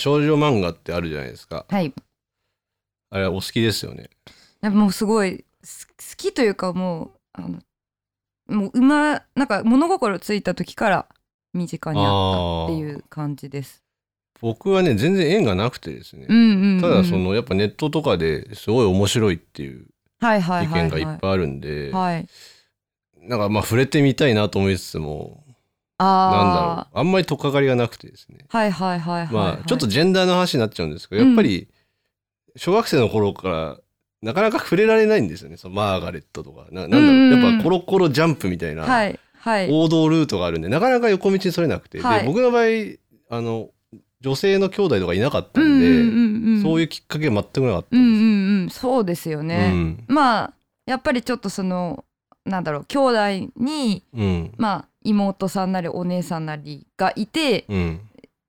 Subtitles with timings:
[0.00, 1.66] 少女漫画ってあるじゃないですか。
[1.68, 1.94] はい。
[3.10, 4.10] あれはお好きですよね。
[4.60, 7.58] やもうすごいす好きというかもうあの
[8.48, 11.06] もう馬なんか物心ついた時から
[11.54, 13.82] 身近にあったっていう感じです。
[14.40, 19.86] 僕はね全然縁がなくてですね、うんうん、うん、ただそのやっぱネットとかですごい面白いっていう
[20.20, 20.90] はいはい意はいはい。
[20.90, 22.26] 見がいっぱいあるんで、はい。
[23.18, 25.44] なんかまあ触れてみたいなと思いつつも
[26.04, 26.70] なんだろう。
[26.70, 28.38] ああんまり取っかかりがなくてですね。
[28.48, 31.68] あはいはいはいはい、はい、まあちょっとジェンダーの話になっちゃうんですけど、やっぱり
[32.56, 33.78] 小学生の頃から
[34.22, 35.56] なかなか触れられないんですよね。
[35.56, 36.66] そのマーガレットとか。
[36.70, 37.42] ななんだろう、うんうんうん。
[37.42, 39.68] やっぱコロコロジャンプみたいなはいはい。
[39.70, 42.20] 王道ルートがあるんでなかなか横道にそれなくて、はい。
[42.20, 42.64] で僕の場合
[43.30, 43.70] あの
[44.20, 48.84] 女性の兄弟とかいなかったうんんで、うんうんうんそういうきっかけが全くなかったうんうんです。
[48.84, 48.94] んうん。
[48.96, 50.04] そうですよね、うん。
[50.08, 50.52] まあ
[50.84, 52.04] やっぱりちょっとその
[52.44, 54.52] なんだろう兄弟にうん。
[54.58, 58.00] まあ妹さんなりお姉さんなりがいてうん。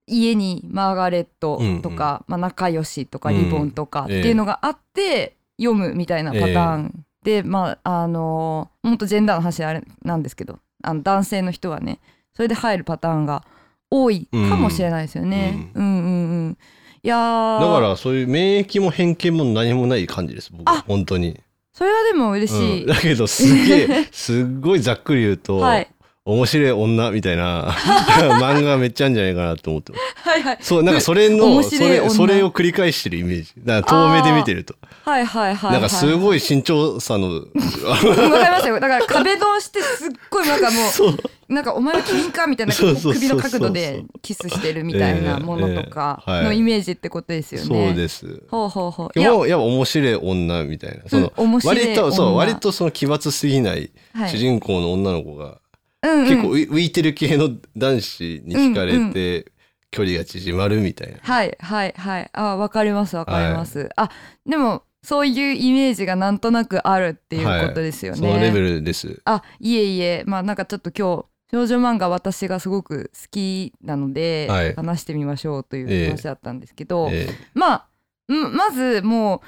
[0.08, 3.46] 家にマーガレットとか、まあ、仲良しとかうん。
[3.46, 12.00] リボンとかっていうのがあって読むみたいなパターンで、まああのほんとジェンダーの話あれなんですけどあの男性の人はね
[12.34, 13.44] それで入るパターンが
[13.90, 15.70] 多いかもしれないですよね。
[15.76, 16.58] うん、うん、うんうん。
[17.04, 17.62] いやー。
[17.62, 21.40] だからそういう免疫も偏見も何もない感じです僕はあ本当に、
[21.74, 22.82] それはでも嬉しい。
[22.82, 22.88] うん。
[22.88, 25.88] だけどすげえ すっごいざっくり言うと、はい、
[26.24, 27.72] 面白い女みたいな
[28.40, 30.30] 漫画めっちゃあるんじゃないかなと思ってます。
[30.30, 30.58] はいはい。
[30.62, 33.54] そうなんかそれの面それそれを繰り返してるイメージ。
[33.58, 34.76] だから遠目で見てると。
[35.04, 38.80] はいはいはい、はい、なんかすごい身長差の わかりますよ。
[38.80, 41.14] だから壁ドンしてすっごいなんかも そう。
[41.14, 47.88] うなんかお前はキリンかみたいな首の角度でキスしてるみたいなものとかのイメージってことですよね。
[47.88, 48.44] そうです。
[48.50, 49.20] ほうほうほう。
[49.20, 49.58] いや、や。
[49.58, 50.98] っぱ面白い女みたいな。
[51.08, 54.30] その、うん割とそう女割とその奇抜すぎないはい。
[54.30, 55.58] 主人公の女の子が、
[56.02, 56.28] うんうん。
[56.28, 59.52] 結構浮いてる系の男子に惹かれて
[59.92, 62.30] 距離が縮まるみたいな、はいはいはい。
[62.34, 63.90] あわかりますわかります。
[63.96, 64.10] あ
[64.46, 68.18] でもそういうイメージがなんとなくあるっていうことですよね。
[68.20, 69.22] そのレベルです。
[69.26, 70.24] あいえいえ。
[70.26, 74.74] まあなんかちょっと今日少女漫画私がすごく好きなので、はい。
[74.76, 77.28] 話してみましょうという話だったんですけど、え。
[77.54, 77.88] まあ
[78.30, 79.42] うんまずもう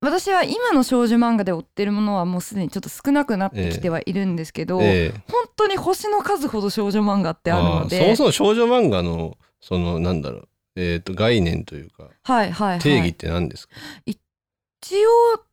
[0.00, 5.22] 私は今の少女漫画で追ってるものはもうすでにちょっと少なくなってきてはいるんですけど、ええ。
[5.30, 12.78] 本当に星の数ほど少女漫画ってあるのでそもそも少女漫画のそのなんだろう、えー、と概念というかはいはいはい。
[12.78, 13.74] 定義って何ですか、
[14.06, 14.20] 一
[15.36, 15.44] 応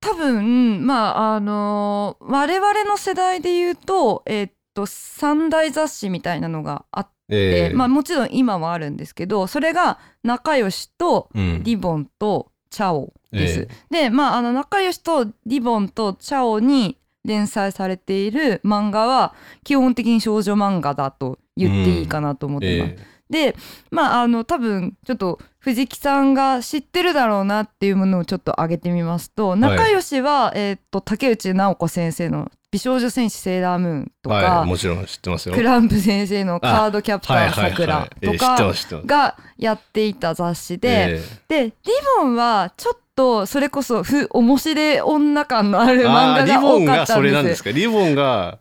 [0.00, 7.74] 多分まああのー我々の世代で言うとえーっと三大雑誌みたいなのがあって、ええ。
[7.74, 11.62] まあもちろん今はあるんですけどそれが仲良しとうん。
[11.64, 13.60] リボンとチャオです。
[13.60, 22.92] えでまああの仲良しとリボンとチャオに連載されている漫画は基本的に少女漫画だと言っていいかなと思ってます。
[22.92, 23.54] えで
[23.92, 35.54] まああの多分ちょっと藤木さんが知ってるだろうなっていうものをちょっと挙げてみますと、仲良しは、えーっと竹内直子先生の「美少女戦士セーラームーン」とか、はいもちろん知ってますよ。
[35.54, 38.72] クランプ先生の「カードキャプターさくら」とか
[39.06, 41.72] がやっていた雑誌で、えでリ
[42.18, 47.12] ボンはちょっとそれこそふ面白い女感のあるえ漫画がボンが多かったんです。
[47.14, 47.70] それなんですか？
[47.72, 48.58] リボンが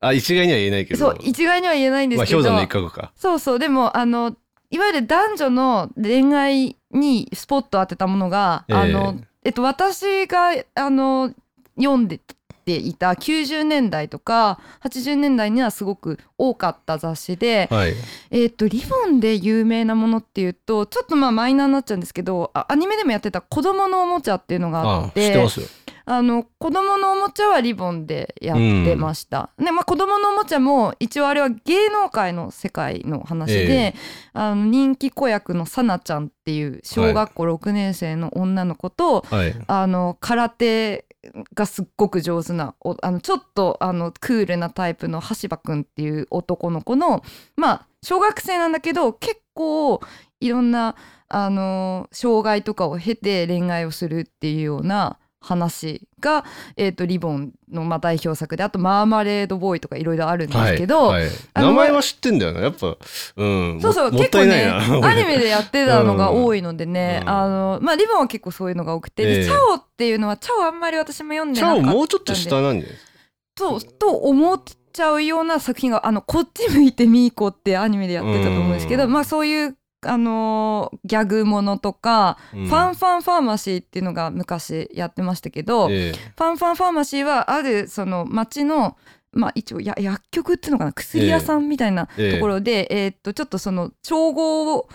[0.00, 1.00] あ一概には言えないけど。
[1.00, 3.12] そう一概には言えないんですけど、まあ氷山の一角か。
[3.16, 3.58] そうそう。
[3.58, 4.36] でもあの
[4.70, 11.32] いわゆる男女の恋愛にスポットを当てたものが、ええあのえっと私があの
[11.76, 12.20] 読んで
[12.64, 17.94] ていた90年代とか80年代にはすごく多かった雑誌で、はい。
[18.30, 25.66] えっとリボンで有名なものっていうとちょっとまあマイナーになっちゃうんですけどあアニメでもやってた子供のおもちゃっていうのがああって知ってますよ。
[26.06, 29.50] あの子供のおもちゃはリボンでやってました。
[29.58, 33.94] でまあ子供のおもちゃも一応あれは芸能界の世界の話で、え
[34.34, 39.54] あの人気子役のさなちゃんっていう小学校6年生の女の子と、はい。
[39.66, 41.06] あの空手
[41.54, 47.22] がすっごく上手なあのちょっとあのクールなタイプの橋場くんっていう男の子の
[47.56, 50.00] まあ小学生なんだけど結構
[50.40, 50.96] いろんな
[51.28, 56.44] あの障害とかを経て恋愛をするっていうような話が、
[56.76, 61.32] えー、とリボンのまあ代表作であと「マーマレードボーイ」とかいろいろあるんですけど、はいはい。
[61.54, 62.96] 名前は知ってんだよなやっぱ。
[63.36, 63.78] うん。
[63.80, 67.28] そうそう結構ねなアニメでやってたのが多いのでね、うん。
[67.28, 69.38] あのまあリボンは結構そういうのが多くて、ええ。
[69.40, 71.94] でチャオっていうのはチャオあんまり私も読んでチャなかったんで。
[71.94, 73.14] オもうちょっと下なんじゃないですか
[73.56, 74.60] そうと思っ
[74.92, 79.12] ちゃうような作品が「あのこっち向いてみーこ」ってアニメでやってたと思うんですけど、うん。
[79.12, 79.76] まあそういう
[80.06, 82.66] あのーギャグものとか、うん。
[82.66, 88.96] ファンファンファーマシーっていうのが昔やってましたけど、えファンファンファーマシーはあるその町の
[89.32, 92.34] まあ一応や薬局っていうのかな薬屋さんみたいなええ。
[92.34, 94.88] ところで、えーっとちょっとその調合を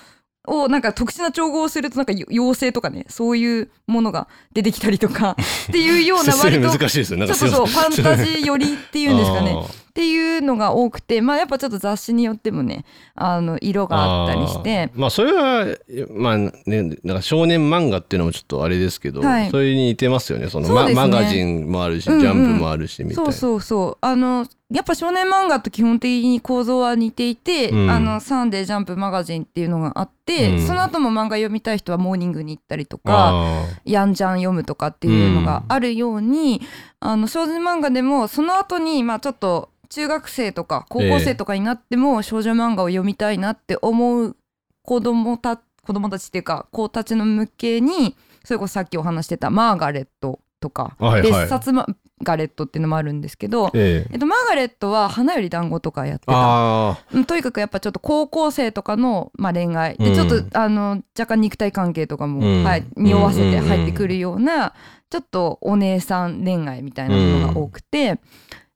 [0.48, 5.36] をなんか特殊な調合をするとなんか妖精とかねそういうものが出てきたりとか
[5.70, 9.56] っていうような割と難しいですよなんかそうファンタジー寄りっていうんですかね
[10.00, 12.86] っていうのが多くてまあやっぱちょっと雑誌によってもね
[13.16, 14.90] あの色があったりして。
[14.96, 15.66] まあそれは
[16.12, 16.54] まあね
[17.04, 19.50] なんか少年漫画っていうのもちょっとあれですけど、はい。
[19.50, 20.48] それに似てますよね。
[20.50, 20.96] そのそうですね。
[20.96, 22.22] ママガジンもあるし、うんうん。
[22.22, 23.30] ジャンプもあるしみたいな。
[23.30, 23.98] そうそうそう。
[24.00, 27.92] あのやっぱ少年漫画と基本的に構造は似ていて、うん。
[27.92, 30.66] あのサンデージャンプマガジンっていうのがあって、うん。
[30.66, 36.62] その後も漫画読みたい人はモーニングに行ったりとかあヤンジャン読むとかっていうのがあるように、
[37.02, 44.36] あの少女漫画でもその後にまあちょっと中学生とか高校生とかになっても少女漫画を読みたいなって思う
[44.84, 51.32] 子供た子供たちっていうか子たちの向けにそれこそさっきお話してたマーガレットとか、はいはい。
[51.32, 54.10] 別冊マーガレットっていうのもあるんですけど、ええ。
[54.14, 56.34] えっと、マーガレットは花より団子とかやってた。
[56.36, 59.98] あうんとにかくやっぱちょっと高校生とかの、まあ、恋愛。
[59.98, 60.16] でうん。
[60.16, 62.64] ちょっと、あの若干肉体関係とかも、うん。
[62.64, 64.74] はい、匂わせて入ってくるような、
[65.10, 68.20] ちょっとお姉さん恋愛みたいなものが多くて、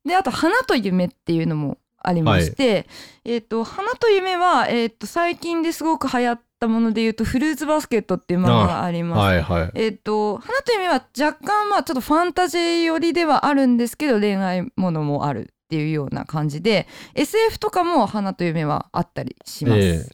[0.05, 2.87] であと「花と夢」っていうのもありまして、
[3.23, 9.19] えっと花と夢は、えっと最近ですごく流行ったものでいうと「フルーツバスケット」っていう漫画がありあます。
[9.19, 19.79] はいはいえっと花と夢は若干まあちょっとファンタジー寄りではあるんですけど恋愛ものもあるっていうような感じで SF とかも花と夢はあったりします。
[19.79, 20.05] え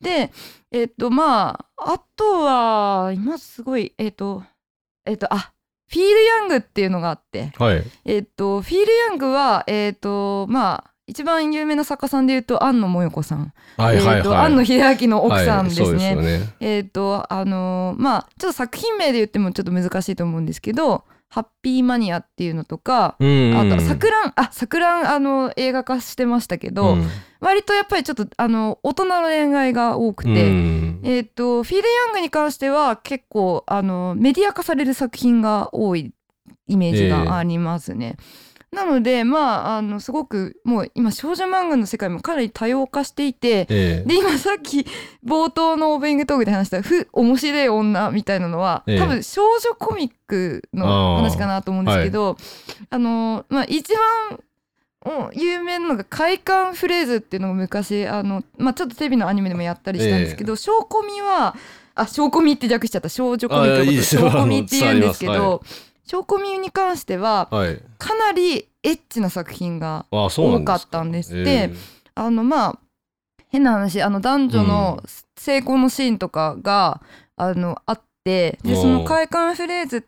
[0.00, 0.32] で
[0.70, 4.42] えっとまああとは今すごいえっと
[5.04, 5.52] えっとあ
[5.90, 14.16] フィール・ヤングっていうのがあってはいえっとフィール・ヤングはえっとまあ一番有名な作家さんでいうと庵野萌子さん、はいはいはい。
[14.18, 16.14] えっと庵野秀明の奥さんですね。
[16.14, 16.54] はい、ね。
[16.60, 27.06] えっ、とあのーまあちょっと作品名で言ってもちょっと難しいと思うんですけど「ハッピーマニア」っていうのとか、うんあと「さくらん」あ「さくらん」あの映画化してましたけど、うん。
[27.40, 31.00] 割とやっぱりちょっとあの大人の恋愛が多くて、うん。
[31.04, 36.12] えっ、とフィール・ヤングに関しては結構あのメディア化される作品が多い
[36.66, 38.16] イメージがありますね。
[38.70, 44.04] なのでまああのすごくもう今少女漫画の世界もかなり多様化していて、ええ。
[44.06, 44.86] で今さっき
[45.24, 48.98] 冒頭のオープニングトークで話した「ふ面白い女」みたいなのは、ええ。
[48.98, 52.36] 多分少女コミックの話かなと思うんですけど
[52.90, 54.40] あ、のまあ一番
[55.06, 61.56] お有名なのが「快感フレーズ」っていうのが昔あの、まあ、ちょっとテレビのアニメでもやったりしたんですけど、小コミは
[61.94, 63.08] あ小コミって略しちゃった。
[63.08, 64.22] 少女コミックのことあいいですよ。
[64.22, 65.62] 小コミって言うんですけど
[66.08, 67.80] 小コミに関してははい。
[67.98, 71.50] かなりエッチな作品が多かったんですって。
[71.50, 71.74] ええ。
[72.14, 72.78] あのまあ
[73.48, 75.02] 変な話あの男女の
[75.36, 77.00] 成功のシーンとかが、
[77.36, 80.06] あのあってでその快感フレーズ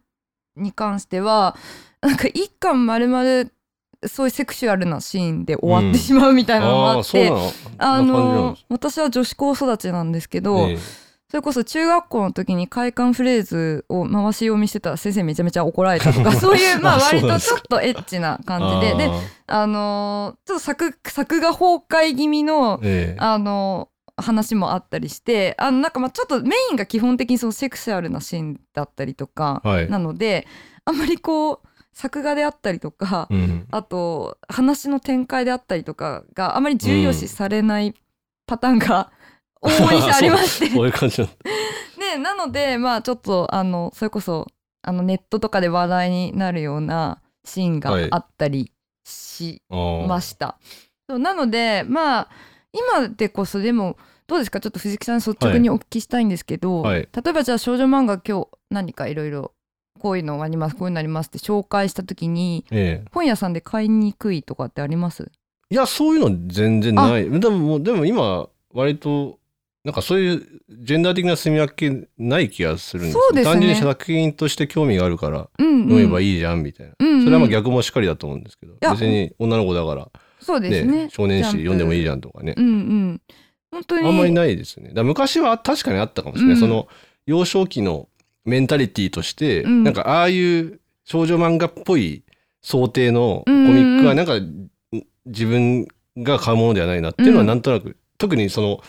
[0.56, 1.56] に関しては
[2.00, 3.50] なんか一巻丸々
[4.06, 10.78] そういうセクシュアルなシーンで終わってしまうみたいなのもああって、うんな感じなんの私は女子高育ちなんですけど、ええ
[11.30, 18.96] それこそ中学校の時に快感フレーズを回し読みしてたら先生めちゃめちゃ怒られたとか そういうまあ割とちょっとエッチな感じで。
[18.96, 19.10] で
[19.46, 23.20] あのーちょっと作作画崩壊気味のええ。
[23.20, 29.88] あの話もあったりしてあのなんかまあちょっとメインが基本的にそのセクシュアルなシーンだったりとか、はい。
[29.88, 30.48] なので
[30.84, 31.60] あんまりこう
[31.92, 33.66] 作画であったりとか、うん。
[33.70, 37.94] あと話の展開であったりとかがあまり重要視されない
[38.46, 39.12] パターンが
[39.62, 41.34] 往々にしてありまして、そういう感じなんだ。
[42.12, 44.46] でなのでまあちょっとあのそれこそ
[44.82, 48.72] あのネットとかで話題になるようなシーンがあったり
[49.04, 50.58] しました。
[51.08, 52.28] そうなのでまあ
[52.72, 54.60] 今でこそでもどうですか？
[54.60, 57.08] ちょっと藤木さん率直にお聞きしたいんですけど、はい。
[57.12, 59.52] 例えばじゃあ少女漫画今日何かいろいろ
[59.98, 63.08] こういうのありますこういうのありますって紹介した時にええ。
[63.12, 65.30] 本屋さんで買いにくいとかってあります？
[65.68, 67.28] いやそういうの全然ない。
[67.28, 69.39] でもでも今割と
[69.82, 73.20] なんかそういうジェンダー的な住み分けない気がするんですよ。
[73.22, 73.52] そうですね。
[73.52, 77.24] 単純に作品として興味があるからうん、うん、読めばいいじゃんみたいな、うんうん。
[77.24, 80.08] それはまあ逆もしっかりだと思うんですけどや別に女の子だから、
[80.40, 81.04] そうですね。
[81.04, 82.54] ね少年誌読んでもいいじゃんとかね。
[82.56, 83.20] うんうん。
[83.70, 84.06] 本当に。
[84.06, 84.92] あんまりないですね。
[84.92, 86.60] だ昔は確かにあったかもしれない、うん。
[86.60, 86.88] その
[87.24, 88.08] 幼少期の
[88.44, 89.84] メンタリティーとして、うん。
[89.84, 92.22] なんかああいう少女漫画っぽい
[92.60, 94.34] 想定のコミックはなんか
[95.24, 98.82] 自分が買うものではないなっていうのはうんなんとなく、特にその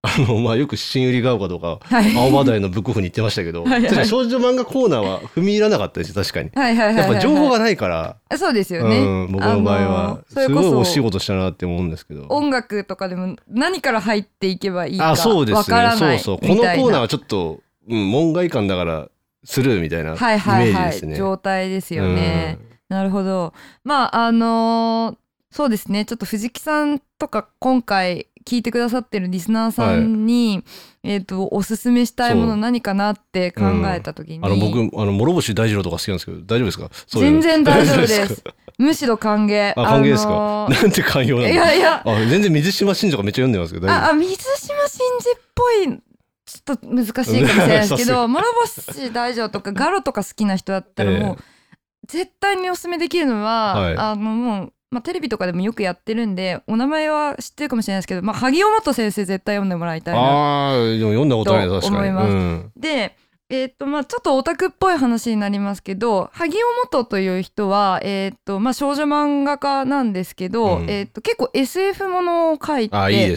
[0.00, 2.16] あのまあよく新売りが丘とかはい。
[2.16, 4.06] 青葉台のブックオフに行ってましたけどはいはい。
[4.06, 6.50] 少女漫画コーナーは踏み入らなかったです確かに。
[6.54, 12.26] はいはいはいはいやっぱ情報がないから、そうですよね、うん、僕の場合あはすごいお仕事したなって思うんですけど。
[12.28, 16.48] 音楽とかでも何から入っていけばいいかあそうですわからねないそうそう。
[16.48, 19.08] このコーナーはちょっと、うん、門外観だから
[19.44, 21.16] スルーみたいなイメはいはいはい、ージですね。
[21.16, 23.52] 状態ですよね、なるほど。
[23.82, 26.04] まああのーそうですね。
[26.04, 30.64] ちょっと藤木さんとか今回聞いてくださってるリスナーさんに、
[31.02, 33.64] えっ、とおすすめしたいもの何かなって考
[33.94, 36.90] えた時に、あの僕あの諸星大二郎とか好きなんですけど大丈夫ですか？
[37.20, 38.42] 全然大丈夫で 大す。
[38.78, 39.72] むしろ歓迎。
[39.76, 45.98] あ歓迎ですか、あのーなんて寛容ないのやいや、あ全然水島新司とかめっちゃ読んでますけどああ水島真司っぽい
[46.46, 51.36] ちょっと難しいかもしれないですけど 諸星大丈夫とかガロとか好きな人だったらもう、
[52.08, 53.96] 絶対におすすめできるのは、はい。
[53.98, 61.92] あのもう、まあ、テレビとかでもよくやってるんでお名前は知ってるかもしれないですけど、まあ、萩尾元先生絶対読んでもらいたいなあ読んだことないな確かに。
[61.92, 62.28] と思います。
[62.30, 62.72] うん。
[62.76, 63.16] で
[63.50, 70.90] えーっとまあ、ちょっとオタクっぽい話になりますけど萩尾元という人は、えーっとまあ、少女漫画家なんですけど、うん。
[70.90, 73.30] えーっと結構 SF ものを書いており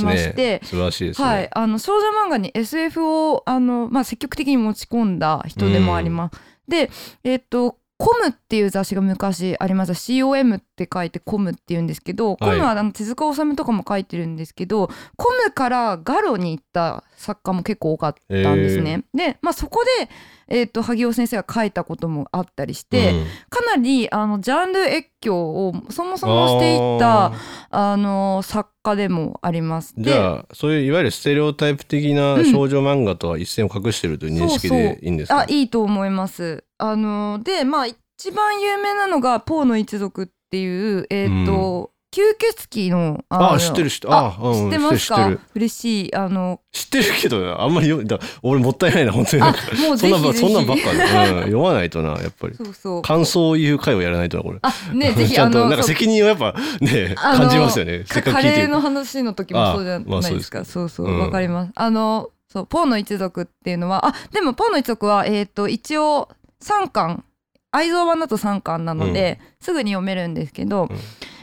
[0.00, 6.40] ましてね素晴らしいですね、はい、あの少女漫画に SF をあの、まあ、積極的に持ち込んだ人でもあります。
[6.68, 6.90] で、
[7.24, 19.04] えっとコムっていう雑誌が昔ありました COM って書いてコムって言うんですけど、コムはあの手塚治虫とかも書いてるんですけどコムからガロに行った作家も結構多かったんですね。
[19.14, 20.10] で、まあ、そこで、
[20.48, 23.26] えっと萩尾先生が書いたこともあったりして、うん。
[23.48, 27.32] かなりあのジャンル越境をそもそもしていった
[27.70, 29.94] あの作家でもあります。
[29.98, 36.64] じゃあそういういわゆるステレオタイプ的な少女漫画とは一線を画してるという認識でいいんですか、あいいと思います。
[36.78, 45.38] あのでまあ一番有名なのがポーの一族っていうえっ、と、吸血鬼のあのあ知ってる知ってるああうん知ってますか？
[45.54, 46.14] 嬉しい。
[46.14, 49.42] あの知ってるけどあんまり読んだ俺もったいないな本当に。
[49.42, 49.50] も
[49.92, 51.06] うそんなばぜひそんなんばっかで、うん、
[51.52, 52.54] 読まないとなやっぱり。
[52.54, 53.02] そうそう。
[53.02, 54.58] 感想を言う回をやらないとなこれ。
[54.62, 58.04] あねぜひ ちゃあんとなんかのそう責任をやっぱねあの感じますよね。
[58.06, 58.48] せっかく聞いて。
[58.48, 60.50] るカレーの話の時もそうじゃあまあないです。
[60.50, 61.18] か、そうそううん。
[61.18, 61.72] わ、かります。
[61.74, 66.30] あのそうポーの一族っていうのはあでもポーの一族はえっ、と一応
[66.62, 67.24] 3巻。
[67.72, 70.98] 愛蔵版だと3巻なので、すぐに読めるんですけど、うん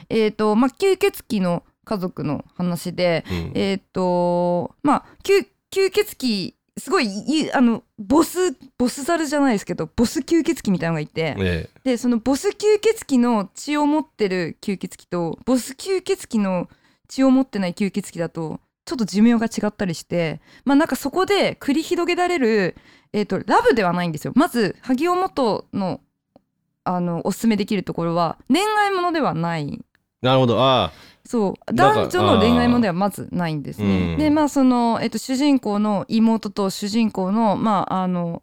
[0.10, 3.52] えっ、とまあ吸血鬼の家族の話で、うん。
[3.56, 16.68] えっ、とまあ吸吸血鬼すごいいあのボスボスザルじゃないですけどボス吸血鬼みたいなのがいて、えでそのボス吸血鬼の血を持ってる吸血鬼とボス吸血鬼の
[17.08, 22.76] 血を持ってない吸血鬼だとちょっと寿命が違ったりしてまあなんかそこで繰り広げられる、
[23.14, 24.34] えー、とラブではないんですよ。
[24.36, 26.02] まず萩尾元の
[26.86, 29.86] あのおすすめできるところは恋愛ものではない
[30.24, 30.58] なるほど。
[30.60, 30.92] あ
[31.26, 31.74] そう。
[31.74, 34.16] 男女の恋愛ものではまずないんですうね。
[34.16, 34.18] ん。
[34.18, 38.42] でまあその、えっと、主人公の妹と主人公のまああの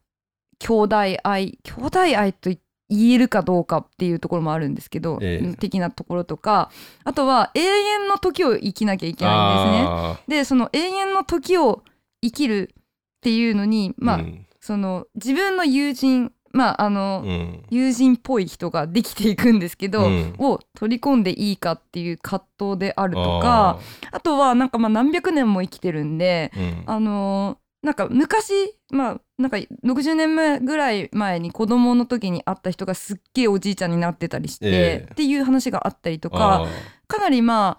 [0.59, 2.51] 兄弟愛兄弟愛と
[2.89, 5.45] 言えるかどうかっていうところもあるんですけど、ええ。
[5.45, 6.71] うん的なところとか
[7.05, 9.89] あとは永遠の時を生きなきゃいけないんですね。
[9.89, 10.21] あ。
[10.29, 11.83] でその永遠の時を
[12.23, 12.83] 生きるっ
[13.23, 14.47] ていうのにまあ、うん。
[14.61, 17.65] その自分の友人まああの、うん。
[17.71, 20.35] 友人っぽい人ができていくんですけど、うん。
[20.39, 23.79] を取り込んでいいかっていう葛藤であるとか
[24.11, 26.83] あとはなんかまあ何百年も生きてるんでうん。
[26.87, 28.53] あのーなんか昔
[28.91, 35.13] まあなんか60年前ぐらい前に子供の時に会った人がすっげえおじいちゃんになってたりして、ええ。
[35.13, 36.69] っていう話があったりとあかー。
[37.07, 37.79] かなりま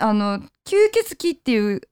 [0.00, 0.44] ああの吸
[0.90, 1.82] 血鬼っていう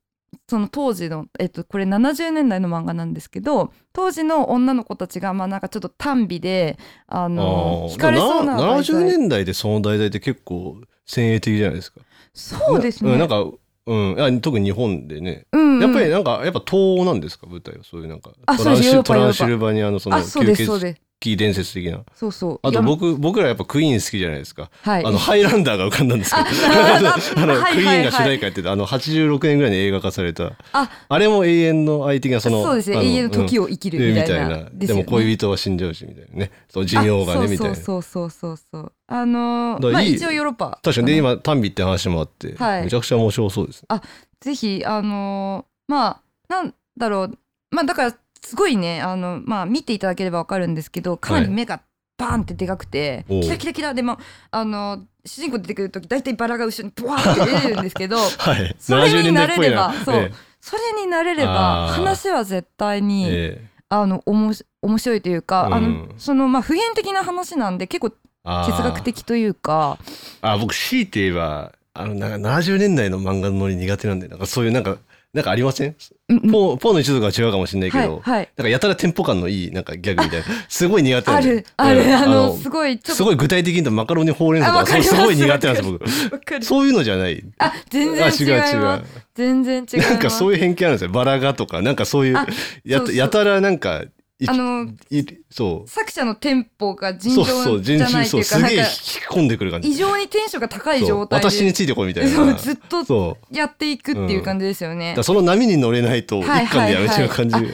[0.48, 12.00] その当時の、えっと、これ70年代の漫画なんですけど当時の女の子たちがまあなんかちょっと短美であの惹かれそうなな題材70年代でその題材って結構先鋭的じゃないですか。
[12.32, 13.16] そうですね。
[13.16, 13.44] んなんか
[13.86, 15.82] うん、あ特に日本でね、うんうん。
[15.82, 17.46] やっぱりなんかやっぱ東欧なんですか？
[17.46, 17.84] 舞台は。
[17.84, 22.04] そういうなんかあトランシルバニアのそのあそうですそうです鬼伝説的な。
[22.14, 22.60] そうそう。
[22.62, 25.04] あと僕僕らやっぱクイーン好きじゃないですか、はい。
[25.04, 26.46] あのハイランダーが浮かんだんですけど。
[26.46, 30.52] あ あのはいクイーンが主はい題歌やってたあの86年ぐらいに映画化された。
[30.72, 30.90] あ。
[31.08, 32.96] あれも永遠の愛的なそのそうですね。
[32.98, 34.86] 永遠の時を生きるうんみたいな,、みたいな。
[34.86, 36.50] でも恋人は死んじゃうしみたいなね。
[36.68, 37.74] そう寿命がねあみたいな。
[37.74, 38.58] そうそうそうそう。
[38.72, 40.78] そうあのまあ一応ヨーロッパ。
[40.82, 41.06] 確かに。
[41.06, 42.84] で今単美って話もあって、はい。
[42.84, 44.00] めちゃくちゃ面白そうですね。
[44.40, 47.38] ぜひあのーまあなんだろう。
[47.70, 51.80] まあだからすごいねあのまあ見ていただければわかるんですけどかなり目が
[52.16, 53.42] バーンってでかくて、おう。
[53.42, 54.18] キラキラキラでも
[54.52, 58.76] あの主人公出てくる時大体バラが後ろにブワーって出るんですけど はい。
[58.78, 60.16] それに70年代っぽい慣れればそう。
[60.16, 63.68] えそれになれれば話は絶対えに、ええ。
[63.88, 69.98] あのおもし面白いというか、あのうんそのまあ普遍的な話なんで結構哲学的というか。
[70.40, 74.96] あ僕強いて言えばあのなんか70年代の漫画のノリ苦手なんでなんかそういうなんか
[75.34, 75.96] なんかありません？
[76.28, 76.50] うんうん。
[76.50, 78.48] ポーポーの一族は違うかもしれないけはいど、はい。
[78.56, 80.46] なんかやたらテンポ感のいいなんかギャグみたいな。
[80.68, 82.14] すごい苦手なあんでるある、うん。
[82.14, 83.14] あのすごいちょっと。
[83.16, 86.64] すごい具体的に言うとマカロニほうれん草とかそうすごい苦手なんです僕。
[86.64, 87.44] そういうのじゃない。
[87.58, 89.04] あ全然あ違います。
[89.34, 90.10] 全然違います。
[90.10, 91.10] なんかそういう偏見あるんですよ。
[91.10, 92.46] バラがとかなんかそういうあ
[92.84, 94.08] ややたらなんかい
[94.48, 95.88] あのいそう。
[95.88, 99.88] 作者のテンポが尋常じゃないっていうかそうすげえ引なんかき込んでくる感じ。
[99.90, 102.54] 異常にテンションが高い状態で私についてこいみたいな。
[102.54, 105.10] ずっとやっていくっていう感じですよね。
[105.10, 105.22] だから。
[105.22, 107.64] その波に乗れないと一はい巻でやめちゃう感じ、はい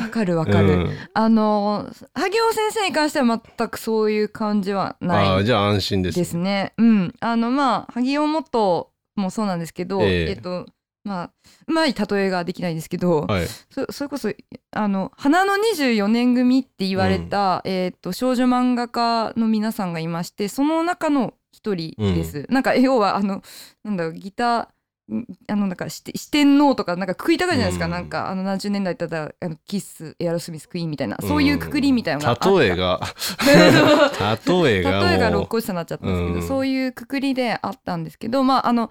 [0.00, 0.68] わ、かるわかる。
[0.68, 0.90] うん。
[1.12, 6.18] あの萩尾先生に関しては全くそういう感じはあないあじゃあ安心です。
[6.18, 6.72] ですね。
[6.78, 10.30] うん、あのまあ萩尾元もそうなんですけど、ええ。
[10.30, 10.66] えっと
[11.06, 11.30] まあ
[11.68, 13.46] うまい例えができないですけど、はい。
[13.70, 14.32] そそれこそ
[14.72, 22.46] あの花の24年組って言われた、えっと少女漫画家の皆さんがいましてその中の一人です。
[22.50, 23.40] なんか要はあの
[23.84, 27.92] なんだろうギターんあのなんか四四天王とかなんかくくりたがるじゃないですか、うん。
[27.92, 33.00] なんかあの70年代だったらあのキッスエアロスミスクイーンみたいな、そういうくくりみたいなのが例えが。
[33.46, 36.42] 例えが例えが六個下になっちゃったんですけど、うん。
[36.42, 38.90] そういうくくりであったんですけどまああの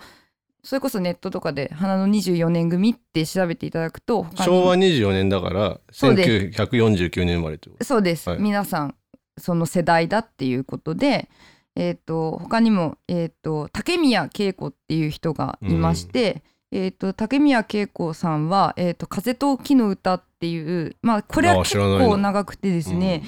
[0.65, 8.39] それこそネットとかで「花の24年組」って調べていただくと昭和24年だからそうで1949年生まれとそうです、はい。
[8.39, 8.95] 皆さん
[9.37, 11.29] その世代だっていうことで、
[11.75, 16.41] えー、と他にも、えー、と竹宮恵子っていう人がいまして、
[16.71, 23.21] えー、と竹宮恵子さんは「えー、と風と木の歌」っていうまあこれはあ結構長くてですね、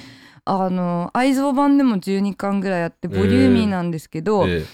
[0.44, 4.64] あの愛蔵版でも12巻ぐらいあってボリューミーなんですけど、え。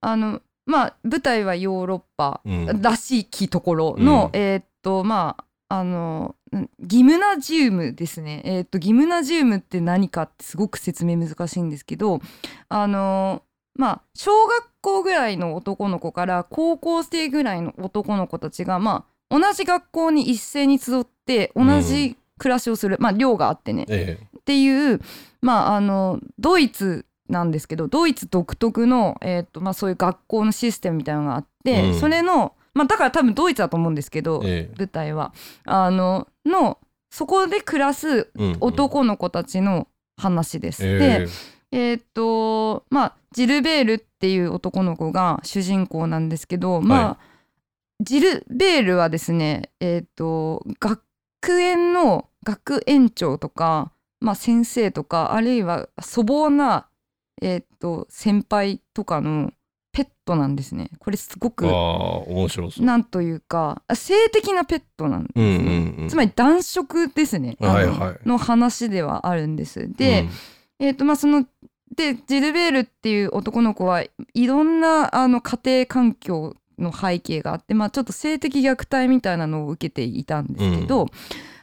[0.00, 2.82] あのまあ舞台はヨーロッパうん。
[2.82, 4.40] らしきところの、うん。
[4.40, 5.44] えーっとまあ
[5.76, 12.20] あのんギムナジウムですね、えーっとギムナジウムって何かってすごく説明難しいんですけど
[12.68, 13.42] あの
[13.74, 23.86] まあ小学校ぐらいの男の子から高校生ぐらいの男の子たちがまあ同じ学校に一斉に集って同じ暮らしをする、まあ寮があってね。
[23.88, 24.18] え。
[24.38, 25.00] っていう
[25.40, 32.00] まああのドイツなんですけどドイツ独特の、えーとまあ、そういう学校のシステムみたいなのがあって、うん。
[32.00, 34.74] それの、まあ、だから多分ドイツだと思うんですけど、ええ。
[34.78, 35.32] 舞台は。
[35.64, 36.78] あのの
[37.10, 38.56] そこで暮らすうんうん。
[38.60, 40.86] 男の子たちの話です。
[40.86, 41.28] えで
[41.72, 47.18] えーっとまあジルベールっていう男の子が主人公なんですけどまあ、は
[48.00, 51.02] ジルベールはですねえーっと学
[51.60, 56.86] 園の学園長とか、まあ、先生とかあるいは粗暴な、
[57.44, 59.52] えーっと先輩とかの
[59.92, 60.90] ペットなんですね。
[60.98, 61.72] これすごくああ
[62.26, 62.84] 面白そう。
[62.84, 65.68] なんというか性的なペットなんですね、うんう
[66.00, 66.08] んうん。
[66.08, 68.28] つまり男色ですね、はいはい。
[68.28, 69.92] の話ではあるんです。
[69.92, 70.26] で、
[70.80, 71.46] えーとまあ、その
[71.94, 81.06] でジルベールっていう男の子はいろんなあの家庭環境の背景があって、まあ、ちょっと性的虐待みたいなのを受けていたんですけど、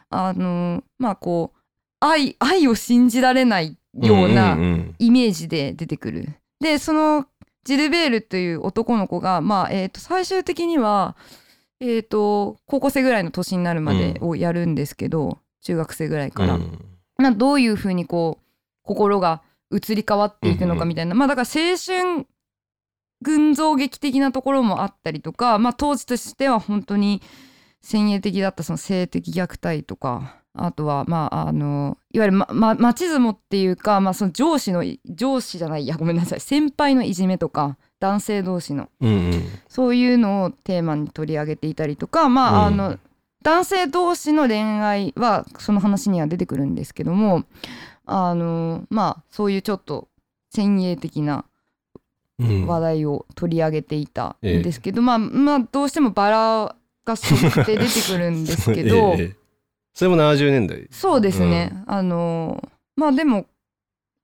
[0.09, 1.57] あのまあこう
[1.99, 6.29] 愛愛を信じられないようなうんイメージで出てくる。
[6.59, 7.25] でその
[7.63, 11.15] ジルベールという男の子が、まあえー、と最終的には、
[11.79, 16.55] えー、と高校生ぐらいの年になるまでをやるんですけど、中学生ぐらいから。
[16.55, 16.79] うん。
[17.17, 18.45] まあ、どういうふうにこう
[18.83, 22.25] 心が移り変わっていくのかみたいな、まあだから青春
[23.21, 27.21] 群像劇的なところもあったりとか、まあ、当時としては本当に
[27.81, 36.39] 先鋭的だったその性的虐待とかあとはまああのいわゆる、まま、マチズモっていうか、まあ、その上司の上司じゃないいやごめんなさい。
[36.39, 38.89] 先輩のいじめとか男性同士の。
[38.99, 39.43] うんうん。
[39.69, 42.73] そういうのをテーマに取り上げていたりとかまあ、うん。
[42.73, 42.99] あの
[43.43, 47.43] 男性同士の恋愛はその話には出てくるんですけども
[48.05, 50.09] あのまあそういうちょっと
[50.51, 51.45] 先鋭的な
[52.39, 52.67] うん。
[52.67, 59.40] 話題を取り上げていたんですけど、まあまあどうしてもバラがしょって出てくるんですけど、 ええ
[59.93, 60.87] それも70年代。
[60.91, 63.45] そうですね、あのまあでも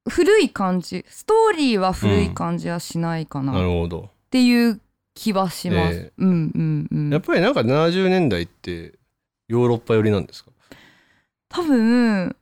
[0.09, 3.51] 古い感じストーリーは古い感じはしないかな。
[3.53, 4.09] なっるほど。
[4.31, 4.79] ていう
[5.13, 5.95] 気はします。
[5.95, 7.09] えうんうんうん。
[7.11, 8.93] やっぱりなんか70年代って
[9.47, 10.51] ヨーロッパ寄りなんですか？
[11.49, 12.35] 多分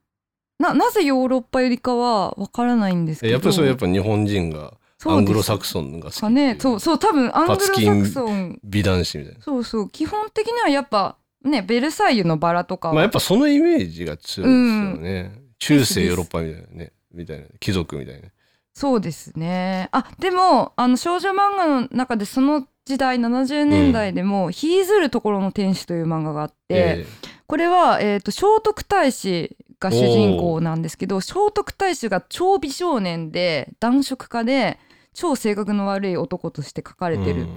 [0.60, 3.30] ななぜヨーロッパよりかはわからないんですけど。
[3.30, 4.74] えやっぱりそれやっぱ日本人が
[5.06, 9.42] アングロサクソソンが好きかねそうそう多分アングロサクソン美男子みたいな。
[9.42, 9.90] そうそう。
[9.90, 16.94] 基本的にはやっぱねベルサイユのバラとかは、まあやっぱそのイメージが強いですよね、中世ヨーロッパみたいなね。
[17.16, 17.46] みたいな。
[17.60, 18.30] 貴族みたいな。
[18.74, 19.88] そうですね。
[19.94, 27.06] あでもあの少女漫画の中でその時代70年代でも「ひいずるところの天使」という漫画があって、え
[27.48, 34.78] これは、えー、と聖徳太子が主人公なんですけど聖徳太子が超美少年で男色家で
[35.14, 37.50] 超性格の悪い男として書かえれてるうん。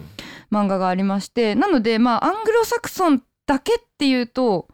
[0.51, 4.69] 漫画がありまして、なのでまあアングロサクソンだけっていうと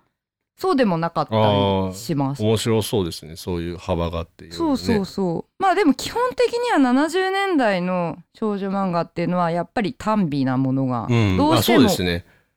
[0.57, 2.43] そうでもなかったりします。
[2.43, 3.37] 面白そうですね。
[3.37, 11.89] そういう幅があって、そうそうそう、まあでも基本的には70年代の少女漫画っていうのはやっぱり短美なものがうん、どうしても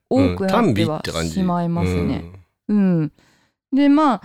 [0.10, 2.26] 多くなってはしまいますね。
[2.68, 3.12] うん、
[3.74, 4.22] でまあ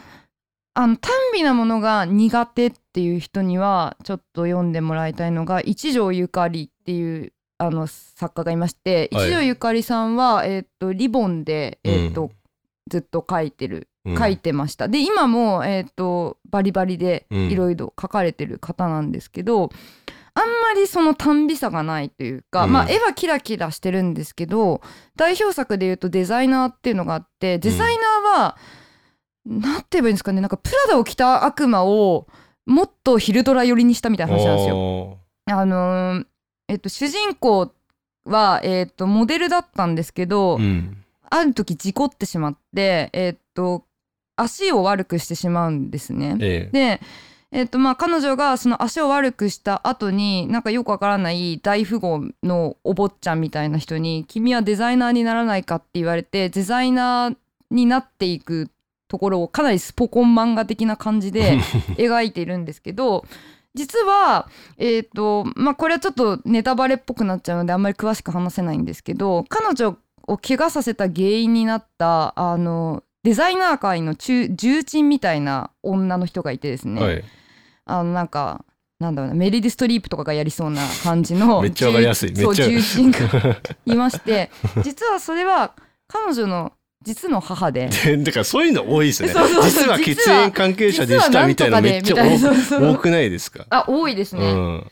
[0.74, 9.28] あの短美なものが苦手っていう人にはちょっと読んでもらいたいのが一条ゆかりっていうあの作家がいまして、はい。
[9.28, 12.30] 一条ゆかりさんは、えー、とリボンで、えーとうん
[12.90, 14.18] ずっと書いてるうん。
[14.18, 17.50] 書いてました、で今も、えー、とバリバリでうん。
[17.50, 19.70] いろいろ書かれてる方なんですけど、
[20.34, 22.72] あんまりその短美さがないというか、うん。
[22.72, 24.82] まあ絵はキラキラしてるんですけど
[25.14, 28.56] 代表作でいうとデザイナーっていうのがあってデザイナーは、
[29.46, 32.26] なんて言えばいいんですかねなんかプラダを着た悪魔を
[32.66, 34.76] もっとヒルドラ寄りにしたみたいな話なんですよ。
[34.76, 35.18] よ。
[35.46, 36.26] あのー
[36.72, 37.70] えっと主人公
[38.24, 40.96] は、えっとモデルだったんですけど、うん。
[41.28, 43.84] ある時事故ってしまってえっと
[44.36, 46.36] 足を悪くしてしまうんですね。
[46.40, 46.98] ええ。
[46.98, 47.00] で
[47.50, 57.36] えっとまあ彼女がその足を悪くした後になんかよくわからない大富豪のお坊ちゃんみたいな人に「君はデザイナーにならないか?」って言われてデザイナー
[57.70, 58.70] になっていく
[59.08, 61.58] ところをかなりスポコン漫画的な感じで
[61.96, 63.26] 描いているんですけど
[63.74, 77.24] 実はえっ、とまあこれはちょっとネタバレっぽくなっちゃうのであんまり詳しく話せないんですけど彼女を怪我させた原因になったあのデザイナー界の中重鎮みたいな女の人がいてですね、はい。
[77.84, 78.64] あのなんか
[78.98, 82.32] なんだろうなメリディ・ストリープとかがやりそうな感じのめっちゃわかりやすい。
[82.32, 83.18] 重そう重鎮が
[83.86, 84.50] いまして
[84.82, 85.74] 実はそれは
[86.08, 86.72] 彼女の
[87.02, 87.88] 実の母で。
[88.04, 89.30] で だからそういうの多いですね。
[89.30, 93.66] そうそうそう実は血縁関係者でしたみたいなめっちゃ多多くないですか？
[93.70, 94.50] あ多いですね。
[94.50, 94.90] うん。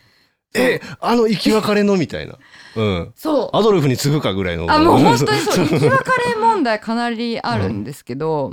[0.53, 2.35] え、あの生き別れのみたいな。
[2.75, 3.13] うん。
[3.15, 4.71] そうアドルフに次ぐかぐらいの。
[4.71, 8.51] あもう本当にそう 生き別れ問題かなりあるんですけど、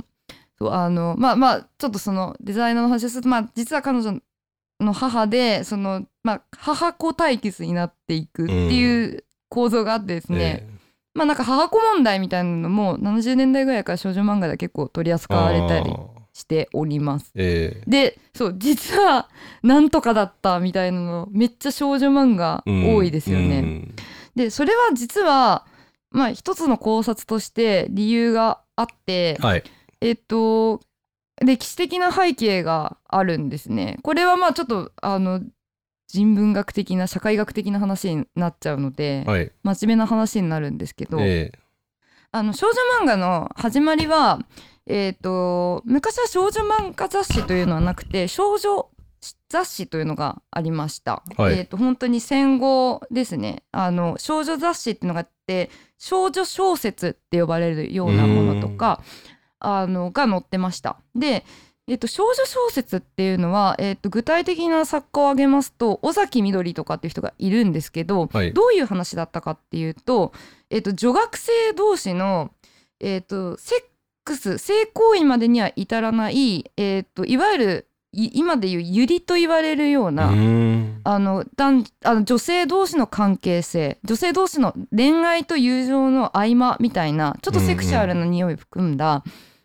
[0.57, 4.19] そうあのまあまあちょっとそのデザイナーの話をすると、まあ、実は彼女
[4.79, 10.78] の母でその、まあ、母子対決になっていくっていう構造があってですね、え
[11.13, 15.91] まあなんか母子問題みたいなのも70年代ぐらいから少女漫画では結構取りえ扱われたり
[16.33, 17.31] しております。
[17.35, 19.27] えでそう実は
[19.63, 23.59] なんとかだったみたいなのめっちゃ少女漫画え多いですよね。
[23.59, 23.95] うん
[24.35, 25.65] でそれは実は
[26.11, 29.63] まあ一つの考察として理由があってはい。
[30.01, 30.79] えっと
[31.41, 33.97] 歴史的な背景があるんですね。
[34.03, 35.41] これはまあちょっとあの
[36.09, 39.51] 人文学的な社会学的な話になっちゃうので、はい。
[39.63, 41.51] 真面目な話になるんですけど、え
[42.31, 44.39] あの少女漫画の始まりは、
[44.85, 48.89] えー、と昔は少女漫画雑誌というのはなくて少女
[49.49, 51.23] 雑誌というのがありました。
[51.37, 59.01] はいえー、と本当に戦後ですねあの少女雑誌っていうのがあって少女小説って呼ばれるようなものとか
[59.59, 60.97] あのが載ってました。
[61.15, 61.45] で
[61.89, 68.53] えっと少女小説っていうのは、えっと具体的な作家を挙げますと尾崎みどりとかっていう人がいるんですけど、はい。
[68.53, 70.31] どういう話だったかっていうと、
[70.69, 72.51] えっと女学生同士の、
[72.99, 73.79] えっとセッ
[74.23, 81.01] クス性行為までには至らない、えっといわゆるい今でいうユリと言われるようえな、うん。
[81.03, 89.23] あの男あの女性同士の関係性女性同士の恋愛と友情の合間みたいなちょっとセクシュアルな匂いを含んだ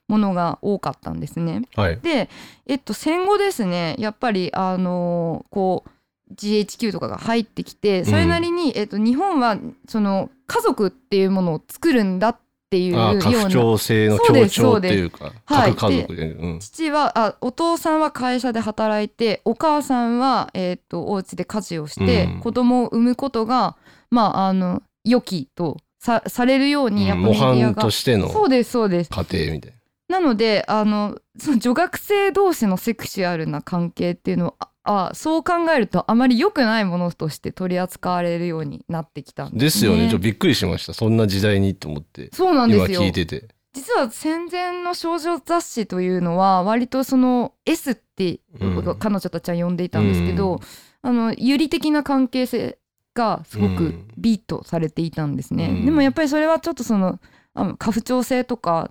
[0.09, 1.63] ものが多かったんですね。
[1.75, 1.99] はい。
[2.01, 2.29] で、
[2.67, 5.91] えっと、戦後ですねやっぱりあのこう
[6.35, 12.39] GHQ とかが入ってきてそれなりに、えっと、日本はその家族っていうものを作るんだっ
[12.71, 15.75] ていうような長制の強調っていうか、はい。
[15.75, 16.33] 各家族で。
[16.33, 16.59] うん。
[16.59, 22.41] 父はあお父さんは会社で働いてお母さんは、えっとお家で家事をして、うん。
[22.41, 23.77] 子供を産むことが
[24.11, 29.11] まああの良きとさされるようにやっぱメ模範ディアが、としてのそうですそうです。
[29.11, 29.79] 家庭みたいな
[30.21, 39.59] のであのその女学生同士のセクシュアルな関係っていうのはそう考えるとあまり良くないものとして取り扱われるようになってきたんな。
[39.59, 40.03] ですよね。
[40.03, 40.95] ちょっとねびっくりしました。
[40.95, 42.31] そんな時代にと思って。
[42.33, 43.49] そうなんですよ今聞いてて。
[43.73, 50.61] 実は戦前の少女雑誌というのは割とその S ってうん彼女たちは呼んでいたんですけど、
[51.03, 52.79] あの有利的な関係性
[53.15, 57.19] がすごくうんビートされていたんですね、うんでもやっぱりそれはちょっとその
[57.55, 58.91] あの家父長制とか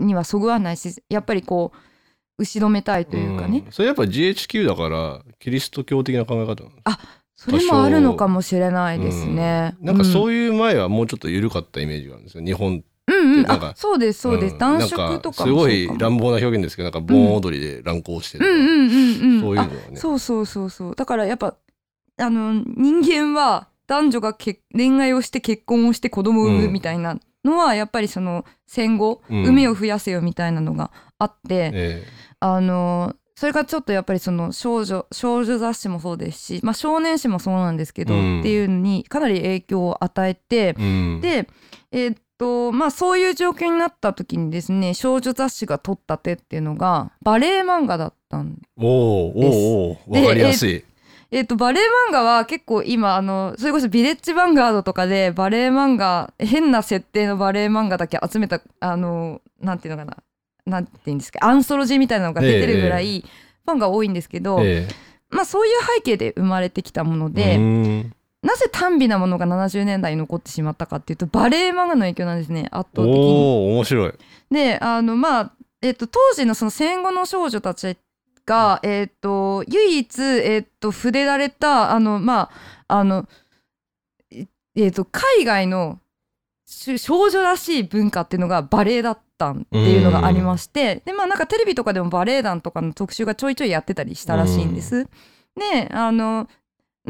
[0.00, 1.78] にはそぐわないしやっぱりこう
[2.38, 3.66] 後ろめたいというかね、ん。
[3.70, 6.76] それやっぱ GHQ だからキリスト教的な考え方なの
[7.36, 9.74] それもあるのかもしれないですね。
[9.80, 14.58] なんかうそういう前はもうちょっと緩かったイメージがあるんですよ日本ん、うんうん、あそうですそうです、ん。
[14.58, 18.60] 男色とかすごい乱暴な表現ですけどなんか盆踊りで乱行してるうん。
[18.60, 20.94] うんうんうんそういうのはあねそうそうそうそう。
[20.94, 21.56] だからやっぱ
[22.18, 29.44] あの人間は男女がけ恋愛をして結婚をして子供を産むうんみたいなのは、やっぱりその戦後、うん。
[29.44, 32.04] 海を増やせよみたいなのがあって、え
[32.40, 38.40] あのそれがちょっとやっぱりその少女少女雑誌もそうですし、まあ、少年誌もそうなんですけど、うん。
[38.40, 41.48] っていうのにかなり影響を与えてえ、うん、で
[41.90, 50.84] えーっとまあそういう状況になった時にですね少女雑誌が取った手っていうのがバレエ漫画だったんおおおおわかりやすい。
[51.30, 60.16] えっとバレエ漫画は結構今あのそれこそビレッジヴァンガードとかでバレエ漫画変な設定のバレエ漫画だけ集めたあのなんていうのかな
[60.66, 63.24] なんていうんですかアンソロジーみたいなのが出てるぐらい
[63.64, 64.88] ファンが多いんですけど、え
[65.30, 68.10] まあそういう背景で生まれてきたものえで、
[68.42, 73.18] なぜ短美なものが70年代に残ってしまったかっていうとバレエ漫画の影響なんですね圧倒的に。
[73.18, 74.12] おお面白い。
[74.50, 77.96] であのまあ、えっと、当時のその戦後の少女たち
[78.50, 82.50] が、えっと、唯一、えっと、触れられたあのま
[82.88, 83.28] ああの、
[84.32, 86.00] ええっと、海外の
[86.66, 95.04] し少女らしい文化っていうのがバレエだったっていうのがありましてでまあなんかテレビとかでもバレエ団とかの特集がちょいちょいやってたりしたらしいんです。
[95.56, 96.48] であの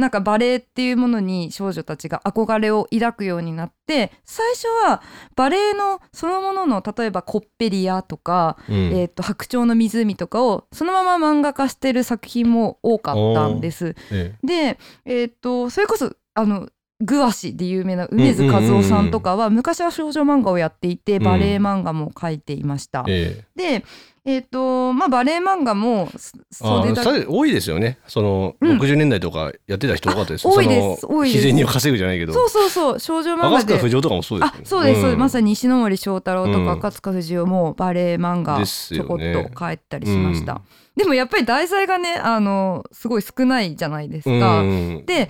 [0.00, 5.02] なんかバレエっていうものに少女たちが憧れを抱くようになって最初は
[5.36, 8.76] バレエのそのものの例えば「コッペリア」とか「うん。
[8.76, 13.94] えー、と白鳥の湖」とかをそのまま漫画化してる作品も多かったんです。
[14.10, 16.68] えで、えー、とそれこそあの
[17.02, 23.04] グアシで有名な梅津和夫さんとかは昔は少女漫画をやっていてバレエ漫画も描いていました。
[23.08, 23.78] ええ。
[23.80, 23.84] で
[24.24, 27.98] えっ、とまあバレエ漫画もそそれだ多いですよね。
[28.06, 28.78] その、うん。
[28.78, 31.06] 60年代とかやってた人多かったです多いです。
[31.06, 31.46] 多いです。
[31.46, 32.33] 日銭を稼ぐじゃないけど。
[32.33, 32.98] そうそうそう。
[32.98, 33.78] 少女漫画で。
[33.78, 34.62] 不二夫とかもそうですよね。
[34.64, 35.18] あそうです、そうです。
[35.18, 35.50] まさに。
[35.50, 36.66] に石ノ森章太郎とうん。
[36.66, 40.62] か赤塚不二夫もバレエ漫画ちょこっとね帰ったりしました、
[40.96, 45.04] でもやっぱり題材がねあのすごい少ないじゃないですうか、ん。
[45.06, 45.28] で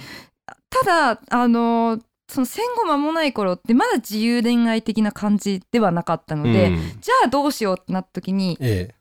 [0.69, 1.99] ただあの
[2.31, 6.77] その戦後間もない頃ってまだ自由恋愛的な感じではなかったので、うん。
[7.01, 8.95] じゃあどうしようってなった時にえ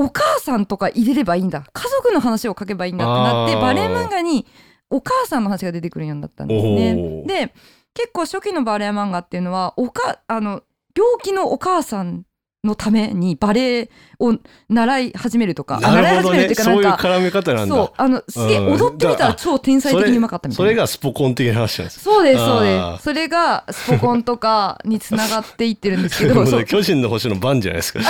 [0.00, 1.64] お母さんとか入れればいいんだ。
[1.72, 4.46] 家族の話を書けばいいんだってなってバレエ漫画に
[4.90, 7.24] お母さんの話が出てくるようになったんですね。
[7.26, 7.52] で
[7.94, 10.62] 結構初期のバレエ漫画っていうのはおかあの
[10.96, 12.24] 病気のお母さん
[12.64, 14.36] のためにバレエを
[14.68, 15.86] 習い始めるとかね。
[15.86, 17.74] あ習い始めるっていうかそういうなんか絡め方なんだ。
[17.74, 20.68] そうあのすげえうん踊ってみたら超天才的にうまかったみたいな。
[20.68, 22.00] それがスポコン的な話なんです。
[22.00, 28.00] そうですそうですそれがスポコンとかにつながっていってるんですけど 巨人の星の番じゃないですか。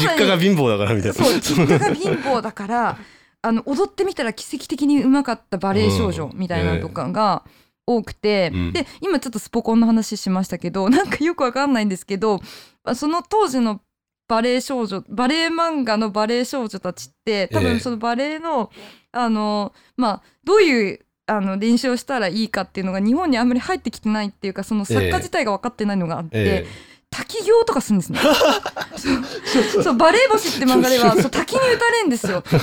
[0.00, 1.14] 実家が貧乏だからみたいな。
[1.14, 2.96] そう実家が貧乏だから
[3.42, 7.42] あの踊ってみたら奇跡的にうまかったバレエ少女みたいなのとかが
[7.86, 12.40] 多くて、うんで今ちょっとスポコンの話しましたけどなんかよくわかんないんですけど
[12.84, 13.80] あその当時の
[14.28, 18.70] バレエ少女バレエ漫画のバレエ少女たちって多ええ分そのバレエの、
[19.10, 26.66] あのまあどういうあの練習をしたらいいかっていうのが日本にあんまり入ってきてないっていうかその作家自体が分かってないのがあって、え
[27.10, 28.18] 滝行とかするんですね。
[29.82, 32.42] そうバレエ星って漫画ではそう滝に打たれんですよ。
[32.42, 32.58] で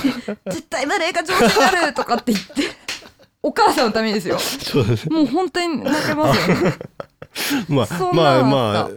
[0.50, 2.76] 絶対バレエが上手になるとかって言って
[3.42, 4.36] お母さんのためにですよ。
[4.36, 6.74] うですもう本当に泣けますよね。
[7.68, 8.90] まあまあまあ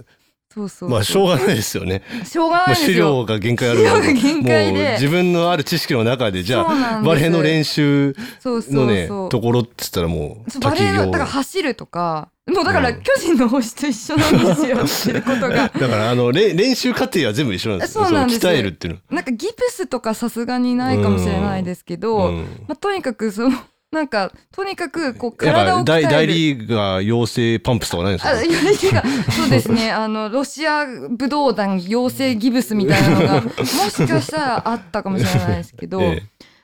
[0.60, 2.02] そうそうまあしょうがないですよね。
[2.26, 2.98] しょうがないですよ。
[2.98, 4.84] 料が限界ある資料が限界で。
[4.84, 9.08] もう自分のある知識の中でじゃあバレエの練習そうそのね。
[9.08, 13.02] ところっつったらもうバレエのだから走るとかもうだからうん。
[13.02, 15.50] 巨人の星と一緒なんですよ、してることが。
[15.70, 18.04] だからあのれ練習過程は全部一緒なんですよ。
[18.04, 18.44] そうなんです。
[18.44, 19.00] の鍛えるっていうの。
[19.16, 22.36] なんかギプスとかさすがにないかもしれないですけど、うん。
[22.68, 23.58] まあ、とにかくその
[23.92, 26.08] なんかとにかくこう体を鍛える。
[26.10, 28.30] 大リーガー養成パンプスとかないんですか？
[28.38, 29.90] あ、いやいやそうですね。
[29.92, 36.22] あの、ロシア武道団養成ギブスみたいなのが、 もしかしたらあったかもしれないですけど、え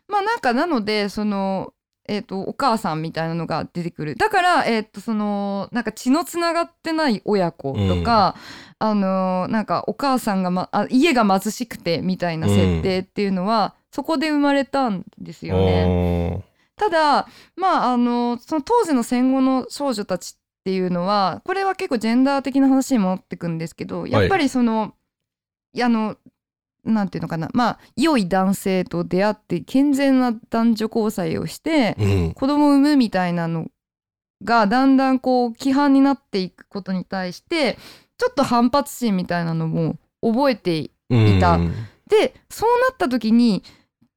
[0.08, 1.74] まあなんかなので、その、
[2.08, 4.16] えっ、と、お母さんみたいなのが出てくる。
[4.16, 8.36] だから、えっ、と、その、なんか血のつながってない親子とか、
[8.78, 16.44] あの、なんかお母さんが、ま、あ家が貧しくてみたいな設定っていうのは、そこで生まれたんですえよね。
[16.76, 24.96] ただまああのその当時の戦後の少女たちっていうのはこれは結構ジェンダー的な話に戻ってくんですけどやっぱりその、
[25.74, 26.18] いやあの
[26.84, 32.34] なんていうのかなまあ良い男性と出会って健全な男女交際をしてうん。
[32.34, 33.68] 子供を産むみたいなの
[34.44, 37.78] がだんだんこう規範になっていくことに対して
[38.18, 41.38] ちょっと反発心みたいなのも覚えてうん。
[41.38, 41.60] いた
[42.08, 43.64] でそうなった時に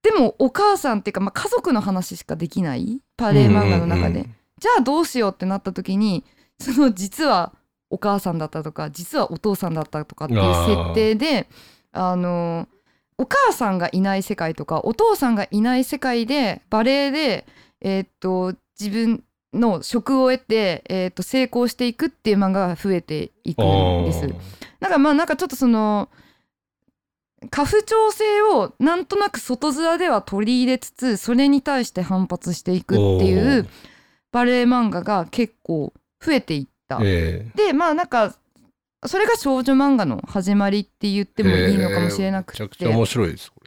[0.03, 3.01] でもお母さんっていうか、まあ、家族の話しかできない？
[3.17, 6.25] バレエ漫画の中で、うんじゃあどうしようってなった時に
[6.61, 7.53] その実は
[7.91, 11.49] お母さんだったとか実はお父さんだったとかっていう設定で
[11.93, 12.67] あの
[13.17, 17.47] お母さんがいない世界とかお父さんがいない世界でバレエで、
[17.81, 19.23] えーっと自分
[19.55, 24.29] の職を得て、えーっと成功していくっていう漫画が増えていくんです。
[24.81, 26.09] なんかまあなんかちょっとその
[27.51, 33.69] 家父長制をなんとなく外面では取り入れつつそれに対して反発していくっていう
[34.33, 36.99] バレエ漫画が結構増えていった。
[37.03, 38.35] えでまあなんか
[39.07, 43.59] それが少女漫画の始まりって言ってもいいのかもしれなくて、えーめちゃくちゃ面白いですこ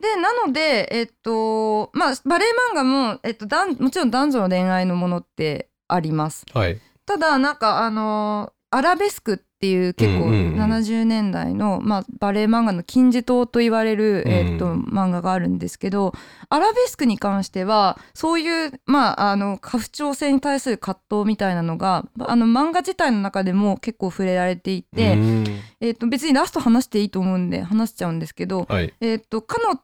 [0.00, 6.44] でなのでえっとまあバレエ漫画も、えっと、だんもちろん男女の恋愛のものってあります。
[6.54, 6.80] れはい。
[7.06, 10.60] ただなんかあのアラベスクっていう結構うんうんうん。
[10.60, 16.12] 70年代の、まあ、バレエ漫画の金字塔と言われる、うんえー、と漫画があるんですけど
[16.50, 25.44] アラベスクに関してはそういう、まあ、あの家父長制に対する葛藤みたいなのがあの漫画自体の中でも結構触れられていて、うん。
[25.80, 28.92] えー、と別にラスト話していいと思うんで話しちゃうんですけど、はい。
[29.00, 29.78] えー、と彼女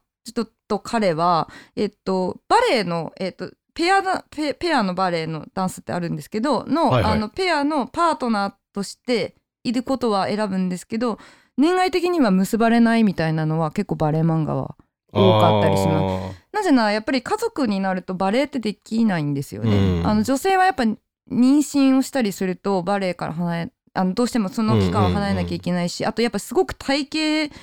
[0.69, 7.13] と彼は、えー、とバレエの、えー、とペアだペペアのバレエのダンスってあるんですけどの,、はいはい。
[7.15, 11.19] あのペアのパートナーとしていることは選ぶんですけど
[11.57, 14.77] 恋愛的には結ばれないみたいなのは結構バレエ漫画は
[15.13, 16.37] 多かったりします。
[16.53, 20.01] なぜならやっぱり家族になるとバレエってできないんですよね。
[20.01, 20.07] うん。
[20.07, 20.99] あの女性はやっぱ妊
[21.31, 27.09] 娠をしたりするとバレエから離れあのどうしてもその期間は離れなきゃいけないし、あとやっぱすごく体
[27.49, 27.55] 型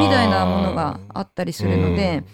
[0.00, 2.24] みたいなものがあったりするので、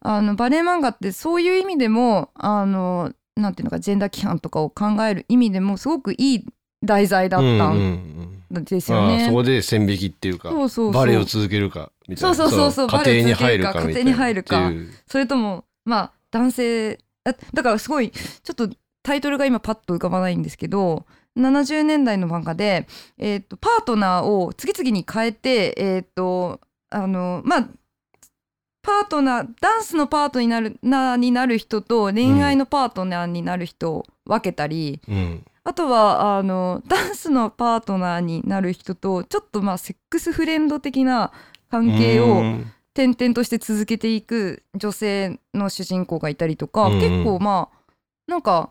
[0.00, 6.46] あのバレエ漫画ってそういう意味でもあのなんていうのかジェンダー規範とかを考える意味でもすごくいい
[6.84, 9.24] 題材だったんですよね。
[9.24, 10.92] あーそこで線引きっていうかそうそうそう。
[10.92, 12.34] バレエを続けるかみたいな。
[12.34, 14.72] そうそうそうそうの家庭に入るか家庭に入るか。
[15.06, 18.68] それともまあ男性あだからすごいちょっと
[19.02, 21.06] タイトルが今パッと浮かばないんですけど
[21.38, 22.86] 70年代の漫画で、
[23.18, 26.60] えー、とパートナーを次々に変えてえっ、と
[26.90, 27.68] あのまあ
[28.82, 41.32] パートナーダンスのパートになるなになる人と恋愛のパートナーになる人を分けたり、うんあとはあのダンスのパートナーになる人とちょっとまあセックスフレンド的な
[41.70, 42.72] 関係をうん。
[42.98, 47.92] 転々として続けていく女性の主人公がいたりとか、結構まあ
[48.26, 48.70] なんか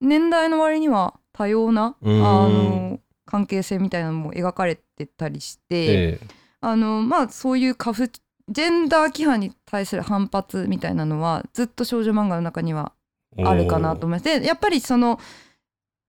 [0.00, 2.26] 年代の割には多様な、うん。
[2.26, 6.26] あの関係性みたいなのも描かれてたりして、ええ。
[6.62, 12.92] あのまあそういうカフジェンダー規範に対する反発みたいなのはずっと少女漫画の中には
[13.44, 14.24] あるかなと思います。
[14.24, 15.20] でやっぱりその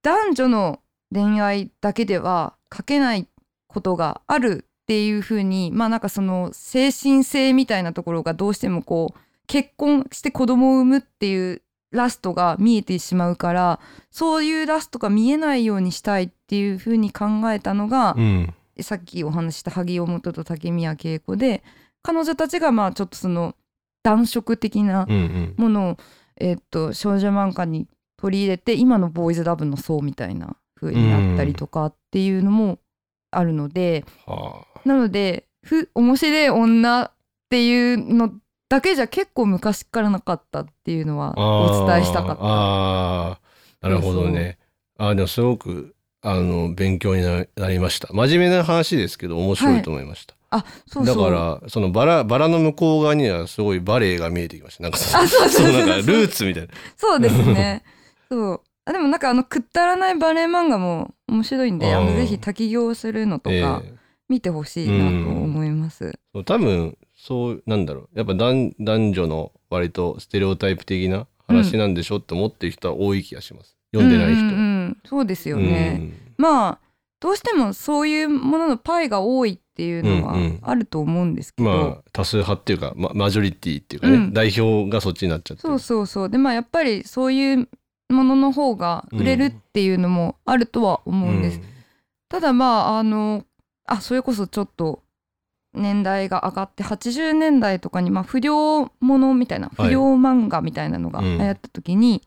[0.03, 0.79] 男女の
[1.13, 3.27] 恋愛だけでは書けない
[3.67, 13.79] ことがあるっていう風にまあなんかその精神性みたいなところがどうしてもこう結婚して子供を産むっていうラストが見えてしまうから
[14.11, 18.53] そういうラストが見えないようにしたいっていう風に考えたのが、うん。
[18.79, 21.63] さっきお話しした萩尾本と竹宮恵子で
[22.03, 23.55] 彼女たちがまあちょっとその
[24.03, 25.55] 男色的なうんうん。
[25.57, 25.97] ものを、
[26.37, 32.79] えっと少女漫画に取り入れて今のボーイズラブの層みたいな風になったりとかっていうのも
[33.31, 34.79] あるので、はあ。
[34.85, 37.11] なのでふ面白い女っ
[37.49, 38.31] ていうの
[38.69, 42.41] だけじゃ結構昔からなかったっていうのはお伝えしたかった。
[42.41, 42.47] あー。
[42.47, 44.57] あーなるほどね。
[44.97, 48.09] あーでもすごくあの勉強にななりました。
[48.11, 51.15] 真面目な話ですけど面白いと思いました、あそうそう。
[51.15, 54.83] だからそのバラバラの向こう側にはすごいバレエが見えてきました。
[54.83, 55.71] なんかそあそうそうそう。
[55.71, 56.73] そうなんかルーツみたいな。
[56.97, 57.83] そうですね。
[58.29, 58.61] そう。
[58.85, 63.93] あでもなんかあのくったらないバレエ漫画も面白いんで、あのうんぜひ滝行するのとえかえ
[64.29, 66.17] 見てほしいなと思います。
[66.33, 68.17] そう多分そうなんだろう。
[68.17, 74.97] やっぱ男男女の割とステレオタイプ的な話なんでしょって思ってる人は多い気がします、読んでない人、うんうんうん。
[75.05, 75.97] そうですよね。
[75.99, 76.13] うん。
[76.37, 76.79] まあ
[77.19, 80.59] どうしてもそういうもののパイが多いっていうのはうんうん。
[80.61, 84.33] あると思うんですけど、まあ多数派っていうか、ま、マジョリティっていうかね、うん。
[84.33, 85.69] 代表がそっちになっちゃってる。
[85.69, 86.29] そうそうそう。
[86.29, 87.69] でまあやっぱりそういう
[88.09, 91.61] ものの方が売れるっていうのもあるとは思うんです。
[92.29, 93.43] ただまああの
[93.85, 95.03] あそれこそちょっと
[95.73, 99.87] 年代が上がって80年代とかに、まあ、不良ものみたいなはい。
[99.89, 101.37] 不良漫画みたいなのがうん。
[101.37, 102.21] 流行った時に、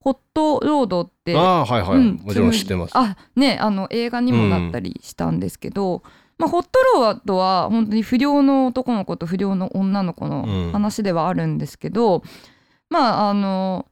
[0.00, 2.92] ホットロードってああはいはい、うんもちろん知ってます。
[2.94, 6.02] あねあの映画にもなったりしたんですけど、
[6.38, 10.30] まあ、ホットロードは本当に不良の男の子と不良の女の子うん。
[10.30, 12.22] の話ではあるんですけど、
[12.88, 13.86] まああの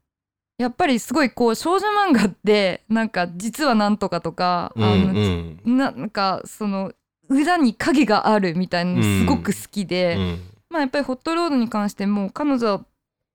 [0.58, 6.92] やっぱりすごいこう少女漫画ってなんか実はなんとかとか、うんあのうんなんかその
[7.28, 10.38] 裏に影があるみたいなのすごく好きで、うん。
[10.70, 12.84] まあやっぱりホットロードに関しても彼女は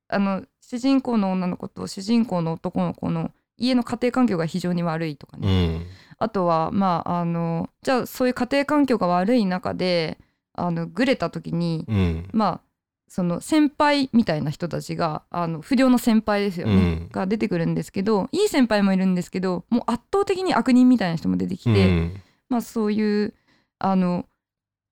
[0.10, 5.86] あの主人公の女の子と主人公の男の子の家の家庭環境が非常に悪いとかうね、ん
[6.22, 10.18] あとはまああのじゃあそういう家庭環境が悪い中で
[10.54, 12.30] あのグレた時に、うん。
[12.32, 12.62] まあ
[13.10, 17.10] その先輩みたいな人たちがあの不良の先輩ですよね、うん。
[17.12, 22.22] が出てくるんですけどいい先輩もいるんですけどもう圧倒的に悪人みたいな人も出てきて、うん。
[22.50, 23.34] まあそういう
[23.80, 24.26] あの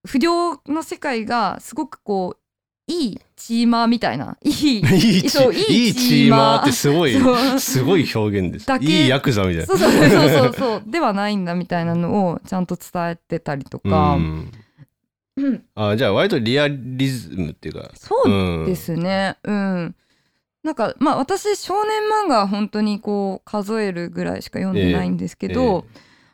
[0.04, 6.62] 不良の世界がすごくこういいチーマーみたいな いいいいチそういいチーマー。
[6.62, 7.14] ってすごい
[7.60, 8.66] すごい表現です。
[8.66, 9.66] だけいいヤクザみたいな。
[9.66, 10.82] そうそうそうそうそう。
[10.86, 14.50] ではないんだみたいなのをちゃんと伝えてたりとか、うん
[15.38, 15.64] うん。
[15.74, 17.90] あじゃあ割とリアリズムっていうか。
[17.94, 19.36] そうですね。
[19.44, 19.94] うん、
[20.62, 25.86] なんかまあ私少年漫画は本当にこう数えるぐらいしか読んでないんですけど、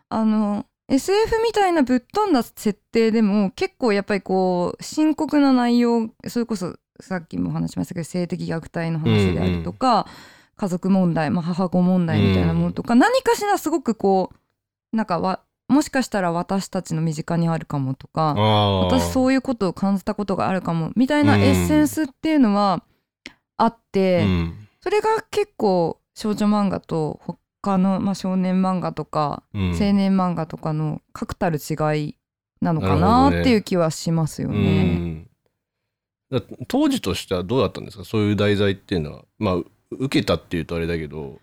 [0.09, 10.07] あの SF みたいなぶっ飛んだ設定でも結構やっぱりこう深刻な内容それこそさっきも話しましたけど性的虐待の話であるとか、
[10.57, 14.31] 家族問題、まあ、母子問題みたいなものとか、何かしらすごくこ
[14.93, 22.83] うなんかわもしかしたら私たちの身近にあるかもとか私うそういうことを感じたことがあるかもみたいなエッセンスっていうのは
[23.57, 24.69] あって、ん。
[24.83, 27.21] それが結構少女漫画と
[27.63, 29.63] 他の、まあ、少年漫画とかうん。
[29.71, 31.75] 青年漫画とかの確たる違
[32.09, 32.17] い
[32.61, 34.83] なのかなっていう気はしますようね。
[34.97, 35.29] ん。
[36.31, 38.05] だ当時としてはどうだったんですか？
[38.05, 39.25] そういう題材っていうのは。
[39.39, 41.39] まあう受けたっていうとあれだけど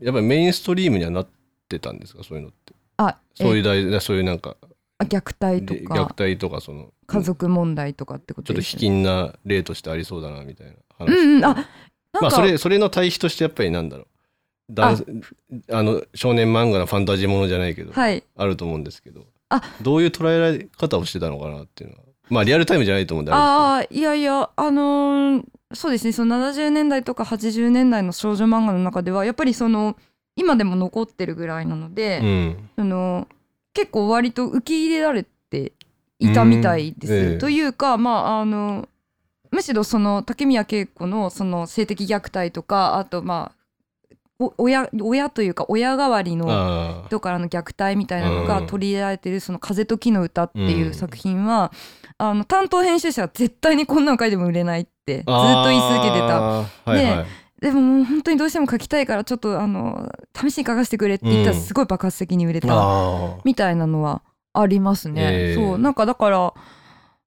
[0.00, 1.28] やっぱりメインストリームにはなっ
[1.68, 2.22] てたんですか？
[2.22, 4.56] そういうのってあそういうえ題材そういうなんか
[4.98, 11.44] あ虐待とで虐か待とかその家族問題とかってこちょっと卑近な例としてありそうだなみたいなう話んうん。
[11.44, 11.66] あなんか、
[12.20, 14.06] まあそれそれの対比としてやっぱりなんだろう。
[14.78, 14.96] あ
[15.82, 18.24] の少年漫画のファンタジーものじゃないけど、はい。
[18.36, 19.62] あると思うんですけどあ。
[19.80, 22.02] どういう捉えられ方をしてたのかなっていうのは。
[22.30, 26.12] まあリアルタイムじゃないと思うんであああいやいやあのーそうですね。
[26.12, 29.96] その70年代とか80年代の少女漫画の中ではやっぱりその
[30.36, 33.28] 今でも残ってるぐらいなので、れですけどその
[33.72, 35.72] 結構割と受け入れられて
[36.18, 37.12] いたみたいです。
[37.12, 37.32] うん。
[37.32, 37.38] ええ。
[37.38, 38.88] というかまああの
[39.50, 43.56] むしろその竹宮恵子のその性的虐待とかあとまあ
[44.38, 48.66] お親親というか親代わりうん、の人からの虐待みたいなのがうん。
[48.66, 50.94] 取り入れられてる「その風と木の歌」っていううん。
[50.94, 51.72] 作品は、
[52.18, 56.28] あの担当編集者は絶対にこんなの書いても売れないってずっと言い続けてた。
[56.28, 57.26] たはいはい
[57.60, 62.68] でももう本当にどうしても書きたいからちょっとあの試しに書かせてくれって言ったらうんすごい爆発的に売れた。
[62.70, 65.22] あみたいなのはありますね。
[65.22, 66.52] ええそうなんかだから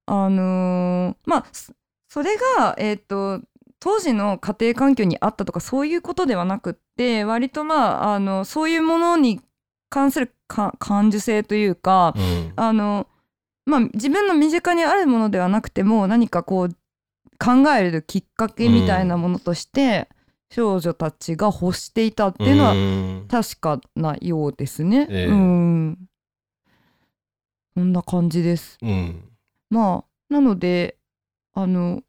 [0.06, 1.72] あのーまあそ
[2.08, 3.40] それがえっ、と
[3.80, 9.40] 当時の家庭環境にあったとかそういうことではなくって割とまああのそういうものに
[9.88, 13.06] 関するか感受性というかあ、うんあの
[13.66, 16.68] まあ自分の身近にあるものではなくても何かこう
[17.38, 20.08] 考えるきっかけみたいなものとして、
[20.52, 23.28] 少女たちが欲していたっていうのはん。
[23.28, 25.06] 確かなようですね。
[25.08, 25.26] ええ。
[25.26, 25.98] うん。
[27.74, 28.78] こんな感じです。
[28.82, 29.22] うん。
[29.70, 30.96] まあなので
[31.54, 32.02] あの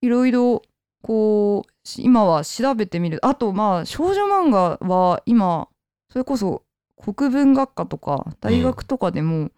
[0.00, 0.62] いろいろ
[1.02, 3.24] こうし今は調べてみる。
[3.24, 5.68] あとまあ少女漫画は今
[6.10, 6.62] それこそ
[6.96, 9.50] 国文学科とか大学とかでも、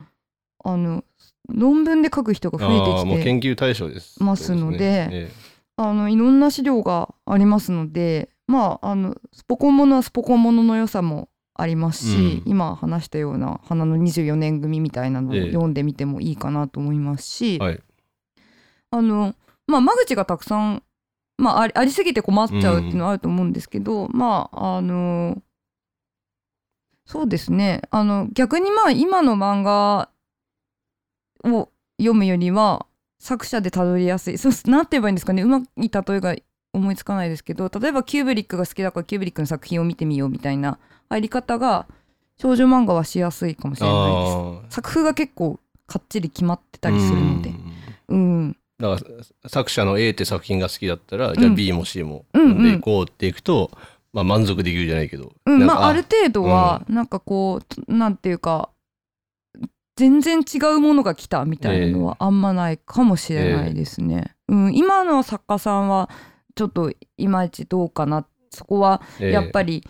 [0.65, 1.05] あの
[1.49, 4.21] 論文で書く人が増えてきて研究対象です。
[4.23, 5.31] ますのでえ
[5.77, 12.43] あのいろんな資料がありますのでまああのスポコンものはスポコンものの良さもありますし、うん。
[12.45, 15.47] 今話したような花の24年組みたいなのをええ。
[15.47, 17.81] 読んでみてもいいかなと思いますし、えはい。
[18.91, 19.35] あの
[19.67, 20.83] まあ間口がたくさん、
[21.39, 25.43] まあ、ありありすぎて困っちゃうっていうのはあると思うんですけど、まああの
[27.07, 27.83] そうですね。
[27.91, 30.11] あの逆にまあ今の漫画
[31.45, 32.87] を読むよりは
[33.27, 34.39] 作者でたどりやすい。
[34.39, 35.43] そう なんて言えばいいんですかね。
[35.43, 36.37] うまい例えが
[36.73, 41.87] 思いつかないですけど例えばキューブリックが好きだからキューブリックの作品を見てみようみたいな入り方が
[42.41, 44.75] 少女漫画はしやすいかもしれないです。
[44.77, 47.51] 作風が結構かっちり決まってたりするので。
[48.09, 49.03] うんうんだか
[49.43, 52.49] ら作者の A って作品が好きだったら、じゃあうん B も C もうんうん。
[52.51, 53.71] 読んでいこうっていくと、
[54.13, 58.69] まあ満足できるじゃないけど、うん、まあある程度はなんかこう、なんていうか
[59.97, 64.35] 全然違うものが来たみたいなのはあんまないかもしれないですね。
[64.49, 66.11] うん、今の作家さんは
[66.55, 68.27] ちょっといまいちどうかな。
[68.51, 69.33] そこはええ。
[69.33, 69.83] やっぱり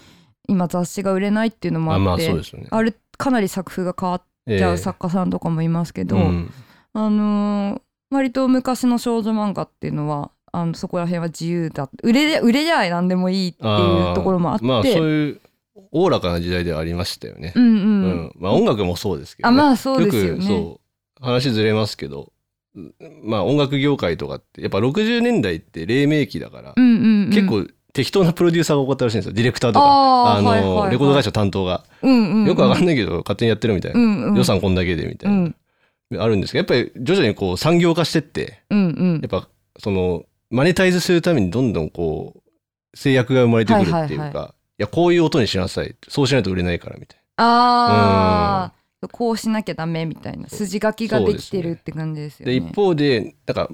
[0.49, 2.69] 今雑誌が売れないっていうのもあまあって、あそうですよね。
[2.71, 6.51] あるかなり作風が変わっちゃう作家さんとかもいますけど、うん。
[6.93, 7.81] あのー
[8.11, 14.65] 割と昔の少女漫画っていうのはあのそこら辺は自由だ売れ売れりゃい何でもいいっていうところもあって。
[14.65, 15.41] まあそういう
[15.93, 17.53] おおらかな時代ではありましたよね。
[17.55, 18.33] うんうん、うん。
[18.37, 20.47] まあ音楽もそうですけど、ね、あまあそうですよよくね。
[20.47, 20.81] そ
[21.21, 21.25] う。
[21.25, 22.33] 話ずれますけど。
[22.75, 29.33] うんまあ音楽業界とかってやっぱ60年代って黎明期だから、うんうんうん、結構適当なプロデューサーが多かったらしいんですよ。
[29.33, 30.91] ディレクターとかあーの、はいはいはい。
[30.91, 35.57] レコード会社担当が、うんうんうん、よくわかんないけど勝手にやってるみたいな、うんうん、予算こんだけでみたいな、うん。
[36.19, 39.21] あるんですけどやっぱり徐々にこう産業化してってうんうん。
[39.23, 39.49] やっぱ
[39.79, 44.35] そのマネタイズするためにどんどんこう制約が生まれてくるっていうか、はいいはい。
[44.35, 45.97] はやこういう音にしなさい。
[46.09, 48.73] そうしないと売れないからみたいあ
[49.03, 50.49] あ、こうしなきゃダメみたいな。
[50.49, 52.53] 筋書きができてるって感じですよな。
[52.53, 52.61] ね。
[52.61, 53.71] で一方でなんか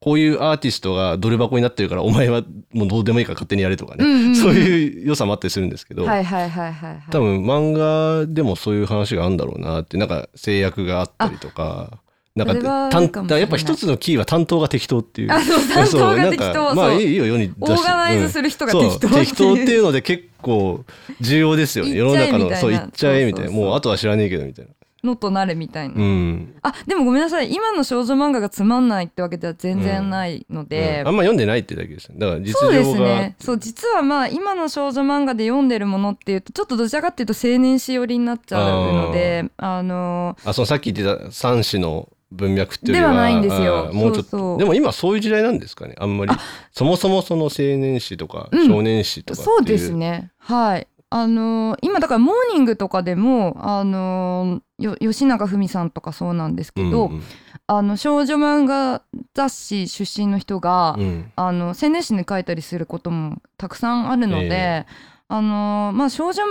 [0.00, 2.42] こういうアーティストがドル箱になってるからお前は
[2.72, 4.36] もうどうでもいいから勝手にやれとかね、うんうんうん。
[4.36, 7.02] そういう良さもあったりするんですけど、はいはいはいはいはい。
[7.10, 12.00] 多分漫画でもそういう話があるんだろうなってなんか制約があったりとか。
[12.38, 13.40] なんかそれはあ担るかもしれない。
[13.42, 15.32] やっぱ一つのキーは担当が適当っていう。
[15.32, 17.72] あそう担当が適当そうなんかまあいいよ世に出して。
[17.72, 18.76] オーガナイズする人がう。
[18.76, 18.88] ん。
[18.88, 20.84] 適当そう適当っていうので結構
[21.20, 21.96] 重要ですよね。
[21.96, 22.56] 世の中の。
[22.56, 23.50] そう言っちゃえみたいな。
[23.50, 24.70] もうあとは知らねえけどみたいな。
[25.04, 26.54] のとなれみたいな、うん。
[26.62, 27.52] あでもごめんなさい。
[27.52, 31.08] 今の少女漫画がつまんないってわけでは全然ないので、うん。
[31.08, 33.36] あんま読んでないってだけですよだから実そうですね。
[33.38, 43.90] そう実はまあ今の少女漫画で読んでるものっていうとちょっとどちらかっていうと青年誌寄りになっちゃうのであのあそのさっき言ってた三子の文脈っていうよりはではないんですよ。
[43.92, 46.32] もうちょっとでも今そういう時代なんですかねあんまり。
[46.72, 48.66] そもそもその青年誌とかうん。
[48.66, 50.30] 少年誌とかっていそうですね。
[50.38, 50.86] はい。
[51.10, 57.22] あのー今だからモーニングとかでもあのーよ吉永文さんとかそうなんですけど、うんうん。
[57.66, 59.02] あの少女漫画
[59.34, 61.32] 雑誌出身の人が、うん。
[61.36, 64.86] あの青年誌に書いたりすることもたくさんあるので、え
[65.28, 66.42] あのーまあ少女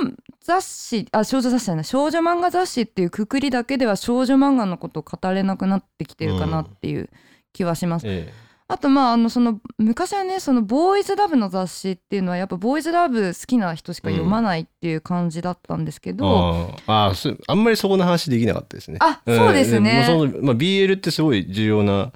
[0.41, 7.09] 雑誌あ少女雑誌じゃない少女漫画雑誌っていうくくりだけでは少女漫画のことを語れなくなってきてるかなっていう
[7.53, 8.03] 気はします。
[8.07, 8.31] え
[8.69, 18.97] あとまああのその昔はねそのボーイズラブの雑誌っていうのはやっぱボーイズラブ好きな人しか読まないっていう感じだったんですけえど、あーああんまりそこの話できなかったですね。
[18.99, 20.05] あそうですね。
[20.09, 22.11] もうそのまあ、BL ってすごい重要な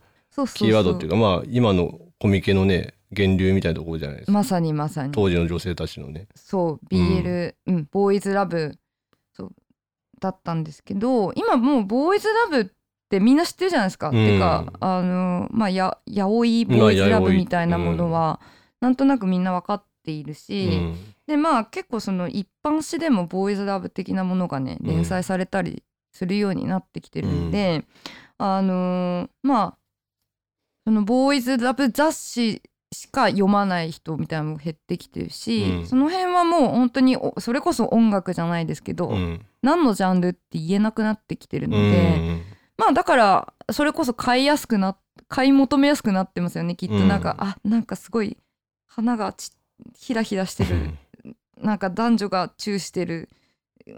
[0.53, 4.31] キーワードっていうかまあ今のコミケのね源流みたいなところじゃないですか。
[4.31, 5.11] まさにまさに。
[5.11, 6.27] 当時の女性たちのね。
[6.35, 7.87] そう BL、うん。
[7.91, 8.77] ボーイズラブ
[9.33, 9.51] そう
[10.19, 12.67] だったんですけど今もうボーイズラブっ
[13.09, 14.09] てみんな知ってるじゃないですか。
[14.09, 14.13] うん。
[14.13, 18.39] てかあのまあややおいボーイズラブみたいなものは、
[18.79, 20.95] なんとなくみんな分かっているうし、ん。
[21.27, 24.87] でまあ結構その一般誌でもボーイズラブ的なものがねうん。
[24.87, 25.83] 連載されたり
[26.13, 27.85] するようになってきてるんで、
[28.37, 29.77] あのーまあ
[30.83, 35.87] そのボーイズラブ雑誌しか読まない人みたいなのも減ってきてるし、うん。
[35.87, 39.45] その辺はもう本当におそれこそ音楽じゃないですけど、うん。
[39.61, 42.41] 何のジャンルって言えなくなってきてるのうで、ん。
[42.77, 44.97] まあだからそれこそ買いやすくな
[45.29, 46.95] 買い求めやすくなってますよねきっと。
[46.95, 48.37] なんか、うんあなんかすごい
[48.87, 49.51] 花がち
[49.97, 50.91] ひらひらしてる。
[51.57, 53.29] なんか男女がチューしてる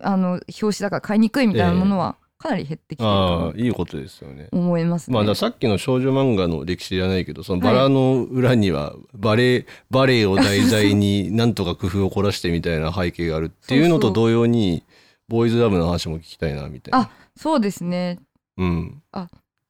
[0.01, 4.49] あの表紙だから買いにくいみたいなものはかなり減ってきてるあかあいいことですよね。
[4.51, 5.23] と思いますね。
[5.23, 14.83] まあ、さっきの少女漫画の歴史じゃないけどそのバラの裏にはバレエ、バレエを題材になんとか工夫を凝らしてみたいな背景があるっていうのと同様に
[15.29, 17.07] ボーイズラブの話も聞きたいなみたいな。
[17.07, 18.19] あそうですね。
[18.57, 19.01] うん、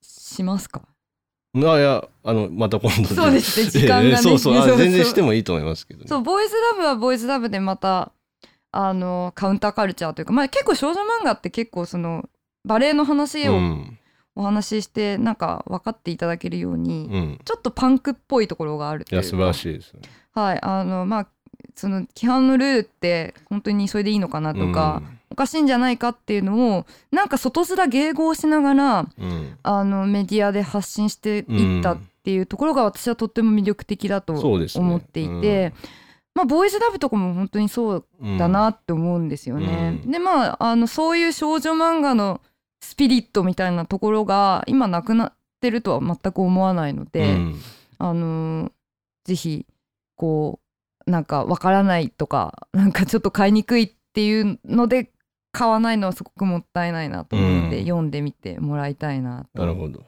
[0.01, 0.81] しますか？
[1.55, 3.69] あいやあのまた今度そうですね。
[3.69, 4.17] 時間がね。
[4.17, 4.77] そうそう。
[4.77, 6.07] 全然してもいいと思いますけどね。
[6.07, 8.11] そうボーイズラブはボーイズラブでまた
[8.71, 12.27] あのカウンターカルチャーというか、まあ、結構少女漫画って結構その
[12.65, 13.99] バレエの話をうん。
[14.35, 20.09] お話ししてなんか分かっていただけるように、うん、ちょっとパンクっぽいところがあるといや素晴らしいですよね。
[20.31, 21.27] はいあのまあ
[21.75, 25.01] その規範のルールって本当にそれでいいのかなとか、
[25.31, 29.29] おかしいんじゃないかっていうのをなんか外面迎合しながらうん。
[29.29, 35.73] うんあのメディアで発信していったっていうところが私はとっても魅力的だと思っていて、
[36.33, 40.01] まあボーイズラブとかも本当にそううんだなって思うんですよね。
[40.03, 40.11] うん。
[40.11, 42.41] でまああのそういう少女漫画の
[42.83, 47.55] スピリットみたいなところが今なくなってるとは全く思わないので、うん
[47.97, 48.71] あのー
[49.25, 49.65] ぜひ
[50.17, 50.59] こ
[51.07, 55.13] うなんかわからないとか なんかちょっと買いにくいっていうので
[55.53, 59.63] 買わないのはすごくもったいないなと思うので、うん読んでみてもらいたいなと。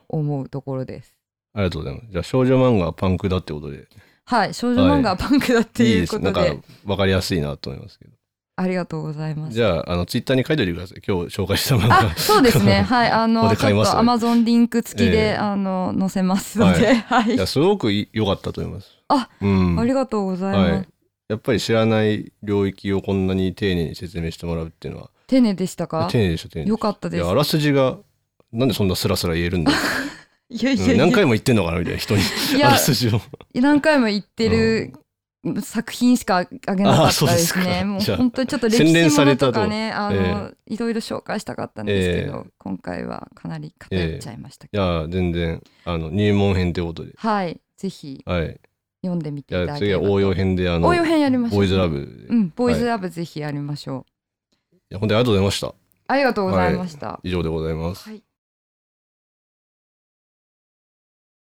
[0.10, 1.16] 思うところです。
[1.54, 2.12] ありがとうございます。
[2.12, 3.88] じゃあ少女漫画はパンクだってことで
[4.26, 8.12] はい少女漫画はパンクだっていいいうですなんかことでわかりやすいなと思いますけど。
[8.58, 9.54] ありがとうございます。
[9.54, 11.02] じゃああのツイッターに書いておいてください。
[11.06, 12.12] 今日紹介した漫画。
[12.12, 12.84] あそうですね。
[12.88, 15.36] はいあのちょっとアマゾンリンク付きで、ええ。
[15.36, 17.36] あの載せますので、はい。
[17.36, 17.38] い。
[17.38, 18.88] やすごくい良かったと思います。
[19.10, 20.72] あ、うん、ありがとうございます。
[20.72, 20.88] はい。
[21.28, 25.10] やっぱり知らない領域をこんなに丁寧に説明してもらうっていうのは。
[25.28, 26.08] 丁寧でしたか？
[26.10, 27.26] 丁寧でした丁寧でしよかったです。
[27.26, 27.98] あらすじが
[28.54, 29.72] なんでそんなスラスラ言えるんだ、
[30.50, 32.22] いやいやうんいや、何回も言ってんのかなみたいな人に。
[32.64, 33.20] あらすじを。
[33.54, 34.94] 何回も言ってる
[35.62, 37.84] 作品しかあげなかったですあそうですね。
[37.84, 47.14] もう本当にちょっと歴史ものととかね、あの、えいろいろ紹介したかったんですけど、え今回はかなり偏っちゃいましたけいど、や全然あの入門編ということで。
[47.18, 48.22] はい、ぜひ。
[48.26, 48.60] はい。
[49.02, 50.06] 読んでみていただければと。
[50.06, 51.60] 次は応用編であの応用編やりましょう。
[51.60, 52.28] ボーイズラブ。
[52.30, 54.16] うん、ボーイズラブぜひやりましょう。
[54.90, 55.76] や本当にありがとうございました。
[56.08, 57.20] ありがとうございました。
[57.24, 58.10] 以上でございます。
[58.10, 58.25] はい